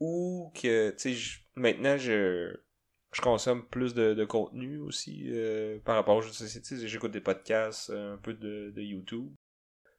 [0.00, 2.56] ou que, tu sais, maintenant, je,
[3.12, 6.88] je consomme plus de, contenu aussi euh, par rapport aux jeux de société.
[6.88, 9.32] J'écoute des podcasts, un peu de, YouTube.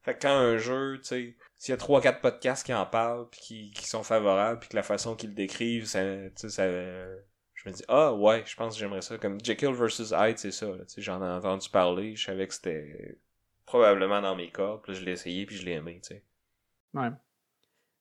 [0.05, 2.85] Fait que quand un jeu, tu sais, s'il y a trois quatre podcasts qui en
[2.85, 5.99] parlent puis qui, qui sont favorables puis que la façon qu'ils le décrivent, ça,
[6.35, 10.37] ça je me dis ah ouais, je pense que j'aimerais ça comme Jekyll vs Hyde,
[10.37, 13.17] c'est ça, tu sais, j'en ai entendu parler, je savais que c'était
[13.65, 14.81] probablement dans mes cordes.
[14.83, 16.23] Puis je l'ai essayé, puis je l'ai aimé, tu sais.
[16.93, 17.09] Ouais.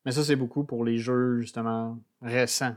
[0.04, 2.76] Mais ça, c'est beaucoup pour les jeux, justement, récents.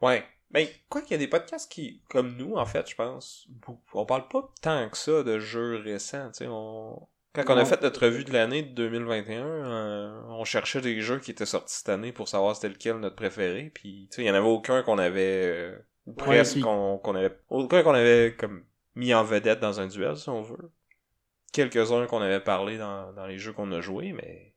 [0.00, 0.24] Ouais.
[0.50, 3.46] Mais quoi qu'il y a des podcasts qui, comme nous, en fait, je pense,
[3.92, 6.46] on parle pas tant que ça de jeux récents, tu sais.
[6.48, 7.06] On...
[7.46, 11.18] Quand on a fait notre revue de l'année de 2021, euh, on cherchait des jeux
[11.18, 13.70] qui étaient sortis cette année pour savoir c'était lequel notre préféré.
[13.74, 15.46] Puis, tu sais, il y en avait aucun qu'on avait...
[15.46, 15.78] Euh,
[16.16, 17.38] presque qu'on avait...
[17.48, 18.64] Aucun qu'on avait comme
[18.94, 20.72] mis en vedette dans un duel, si on veut
[21.52, 24.54] quelques-uns qu'on avait parlé dans, dans les jeux qu'on a joués, mais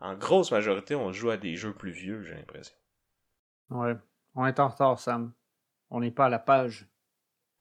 [0.00, 2.74] en grosse majorité, on joue à des jeux plus vieux, j'ai l'impression.
[3.70, 3.94] Ouais.
[4.34, 5.32] On est en retard, Sam.
[5.90, 6.88] On n'est pas à la page.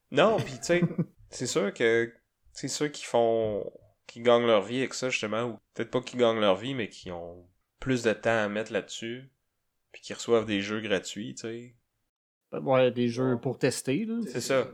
[0.10, 0.82] Non, puis tu sais,
[1.30, 2.14] c'est sûr que
[2.52, 3.72] c'est ceux qui font
[4.12, 6.89] qui gagnent leur vie avec ça justement ou peut-être pas qui gagnent leur vie mais
[6.89, 7.47] qui ont
[7.80, 9.32] plus de temps à mettre là-dessus
[9.91, 11.76] puis qui reçoivent des jeux gratuits, tu sais.
[12.51, 14.20] Ouais, des jeux pour tester là.
[14.28, 14.68] C'est ça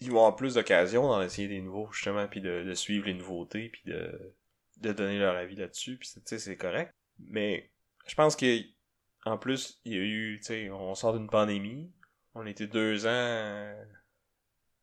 [0.00, 3.14] ils vont avoir plus d'occasions d'en essayer des nouveaux, justement, puis de, de, suivre les
[3.14, 4.34] nouveautés, puis de,
[4.78, 6.92] de donner leur avis là-dessus, puis tu sais, c'est correct.
[7.18, 7.70] Mais
[8.06, 11.92] je pense qu'en plus, il y a eu, tu sais, on sort d'une pandémie,
[12.34, 13.74] on était deux ans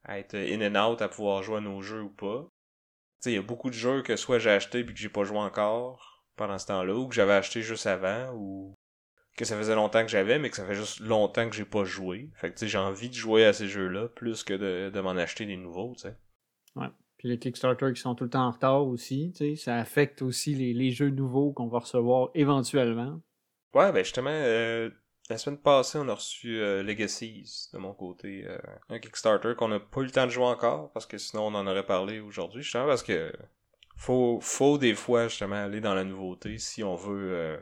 [0.04, 2.50] à être in and out, à pouvoir jouer à nos jeux ou pas.
[3.26, 5.38] Il y a beaucoup de jeux que soit j'ai acheté puis que j'ai pas joué
[5.38, 8.74] encore pendant ce temps-là, ou que j'avais acheté juste avant, ou
[9.38, 11.84] que ça faisait longtemps que j'avais, mais que ça fait juste longtemps que j'ai pas
[11.84, 12.32] joué.
[12.36, 15.02] Fait que tu sais, j'ai envie de jouer à ces jeux-là plus que de, de
[15.02, 16.18] m'en acheter des nouveaux, tu sais.
[16.76, 16.88] Ouais.
[17.18, 20.24] Puis les Kickstarter qui sont tout le temps en retard aussi, tu sais, ça affecte
[20.24, 23.22] aussi les, les jeux nouveaux qu'on va recevoir éventuellement.
[23.74, 24.90] Ouais, ben justement, euh,
[25.32, 28.58] la semaine passée, on a reçu euh, Legacies de mon côté, euh,
[28.90, 31.56] un Kickstarter qu'on n'a pas eu le temps de jouer encore, parce que sinon on
[31.56, 33.32] en aurait parlé aujourd'hui, justement, parce que
[33.98, 37.60] faut, faut des fois justement aller dans la nouveauté si on veut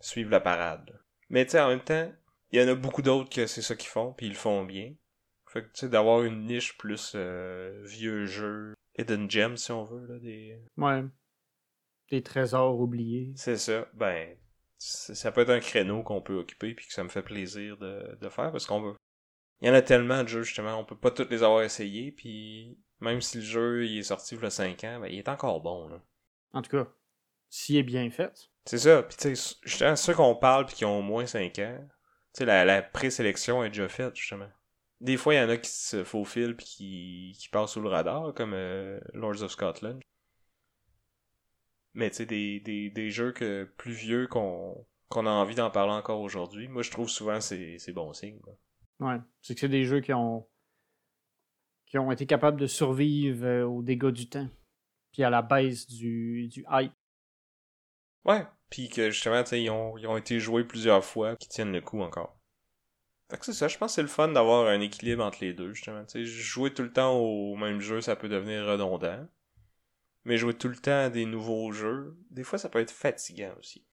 [0.00, 1.00] suivre la parade.
[1.28, 2.12] Mais tu sais, en même temps,
[2.52, 4.64] il y en a beaucoup d'autres que c'est ça qu'ils font, puis ils le font
[4.64, 4.94] bien.
[5.48, 9.84] Fait que tu sais, d'avoir une niche plus euh, vieux jeu, hidden gem si on
[9.84, 10.60] veut, là, des...
[10.76, 11.04] Ouais.
[12.10, 13.32] Des trésors oubliés.
[13.36, 13.88] C'est ça.
[13.94, 14.36] Ben,
[14.78, 18.16] ça peut être un créneau qu'on peut occuper, puis que ça me fait plaisir de,
[18.20, 18.94] de faire, parce qu'on veut...
[19.60, 22.12] Il y en a tellement de jeux, justement, on peut pas tous les avoir essayés,
[22.12, 25.18] puis même si le jeu il est sorti il y a 5 ans, ben, il
[25.18, 26.02] est encore bon, là.
[26.52, 26.86] En tout cas,
[27.48, 28.50] s'il est bien fait.
[28.64, 29.02] C'est ça.
[29.02, 31.78] Puis tu sais, justement, ceux qu'on parle puis qui ont au moins 5 ans,
[32.34, 34.48] tu sais, la, la présélection est déjà faite, justement.
[35.00, 37.88] Des fois, il y en a qui se faufilent puis qui, qui passent sous le
[37.88, 40.00] radar, comme euh, Lords of Scotland.
[41.96, 45.94] Mais tu sais, des, des, des jeux que plus vieux qu'on a envie d'en parler
[45.94, 48.38] encore aujourd'hui, moi je trouve souvent c'est bon signe.
[48.46, 48.52] là.
[48.98, 49.20] Ouais.
[49.42, 50.46] C'est que c'est des jeux qui ont
[51.86, 54.48] qui ont été capables de survivre euh, aux dégâts du temps.
[55.12, 56.92] Puis à la baisse du, du hype.
[58.24, 61.48] Ouais, puis que justement, tu sais, ils ont, ils ont été joués plusieurs fois, qui
[61.48, 62.36] tiennent le coup encore.
[63.30, 65.54] Fait que c'est ça, je pense que c'est le fun d'avoir un équilibre entre les
[65.54, 66.04] deux, justement.
[66.04, 69.26] Tu sais, jouer tout le temps au même jeu, ça peut devenir redondant.
[70.26, 73.54] Mais jouer tout le temps à des nouveaux jeux, des fois, ça peut être fatigant
[73.60, 73.86] aussi.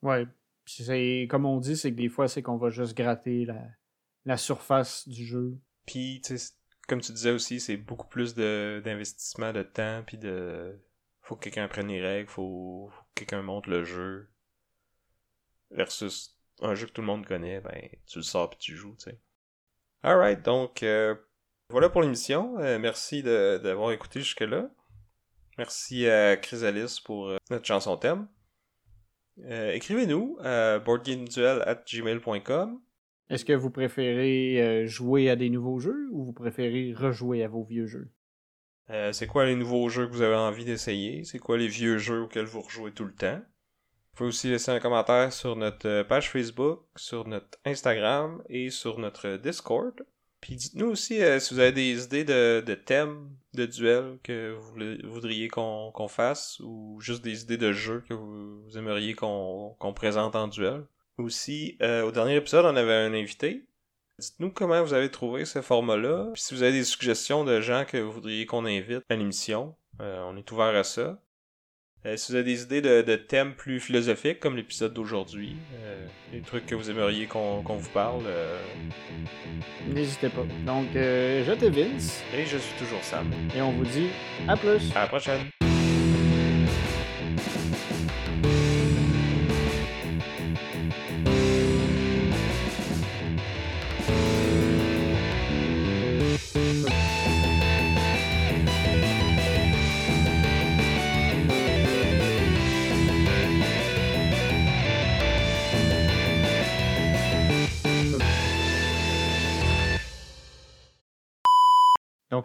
[0.00, 0.24] Ouais.
[0.64, 3.60] Puis c'est comme on dit, c'est que des fois, c'est qu'on va juste gratter la,
[4.24, 5.58] la surface du jeu.
[5.84, 6.22] Puis,
[6.86, 10.80] comme tu disais aussi, c'est beaucoup plus de d'investissement de temps, puis de...
[11.22, 14.30] Faut que quelqu'un apprenne les règles, faut, faut que quelqu'un monte le jeu.
[15.72, 18.94] Versus un jeu que tout le monde connaît, ben, tu le sors puis tu joues,
[18.94, 19.20] tu sais.
[20.04, 21.16] Alright, donc, euh,
[21.68, 22.60] voilà pour l'émission.
[22.60, 24.70] Euh, merci d'avoir écouté jusque-là.
[25.58, 28.26] Merci à Chrysalis pour euh, notre chanson thème.
[29.44, 32.80] Euh, Écrivez-nous à boardgameduel.gmail.com
[33.30, 37.48] Est-ce que vous préférez euh, jouer à des nouveaux jeux ou vous préférez rejouer à
[37.48, 38.10] vos vieux jeux?
[38.90, 41.24] Euh, c'est quoi les nouveaux jeux que vous avez envie d'essayer?
[41.24, 43.38] C'est quoi les vieux jeux auxquels vous rejouez tout le temps?
[43.38, 48.68] Vous pouvez aussi laisser un commentaire sur notre euh, page Facebook, sur notre Instagram et
[48.68, 49.94] sur notre Discord.
[50.40, 54.52] Puis dites-nous aussi euh, si vous avez des idées de, de thèmes de duels que
[54.52, 59.92] vous voudriez qu'on fasse ou juste des idées de jeux que vous, aimeriez qu'on qu'on
[59.92, 60.84] présente en duel?
[61.18, 63.64] Aussi, euh, au dernier épisode, on avait un invité.
[64.18, 66.30] Dites-nous comment vous avez trouvé ce format-là.
[66.32, 69.74] Puis si vous avez des suggestions de gens que vous voudriez qu'on invite à l'émission,
[70.00, 71.20] euh, on est ouvert à ça.
[72.04, 76.04] Euh, si vous avez des idées de, de thèmes plus philosophiques, comme l'épisode d'aujourd'hui, euh,
[76.32, 78.58] des trucs que vous aimeriez qu'on qu'on vous parle, euh,
[79.86, 80.44] N'hésitez pas.
[80.66, 83.30] Donc, euh, j'étais Vince et je suis toujours Sam.
[83.56, 84.08] et on vous dit
[84.48, 84.90] à plus!
[84.96, 85.71] À la prochaine!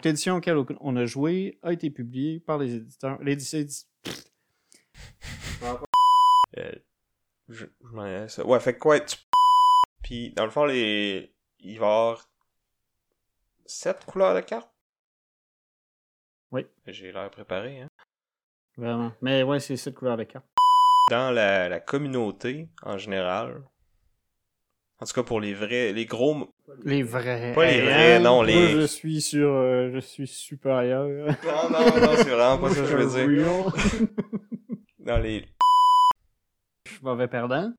[0.08, 3.22] Donc, l'édition auquel on a joué a été publiée par les éditeurs.
[3.22, 3.66] L'édition.
[6.56, 6.72] Euh,
[7.48, 8.42] je, je.
[8.42, 9.18] Ouais, fait quoi, tu...
[10.02, 11.30] Puis, dans le fond, les...
[11.60, 12.30] il va y avoir
[13.66, 14.72] sept couleurs de cartes?
[16.52, 16.66] Oui.
[16.86, 17.90] J'ai l'air préparé, hein.
[18.78, 19.12] Vraiment.
[19.20, 20.46] Mais ouais, c'est cette couleur de carte.
[21.10, 23.62] Dans la, la communauté, en général,
[25.00, 26.52] en tout cas pour les vrais, les gros...
[26.84, 27.52] Les vrais.
[27.54, 29.48] Pas les vrais, non, moi, les- Je suis sur.
[29.50, 31.06] euh, je suis supérieur.
[31.08, 33.46] Non, non, non, c'est vraiment pas ça que je veux dire.
[35.00, 35.44] Dans les...
[36.86, 37.72] Je suis mauvais perdant.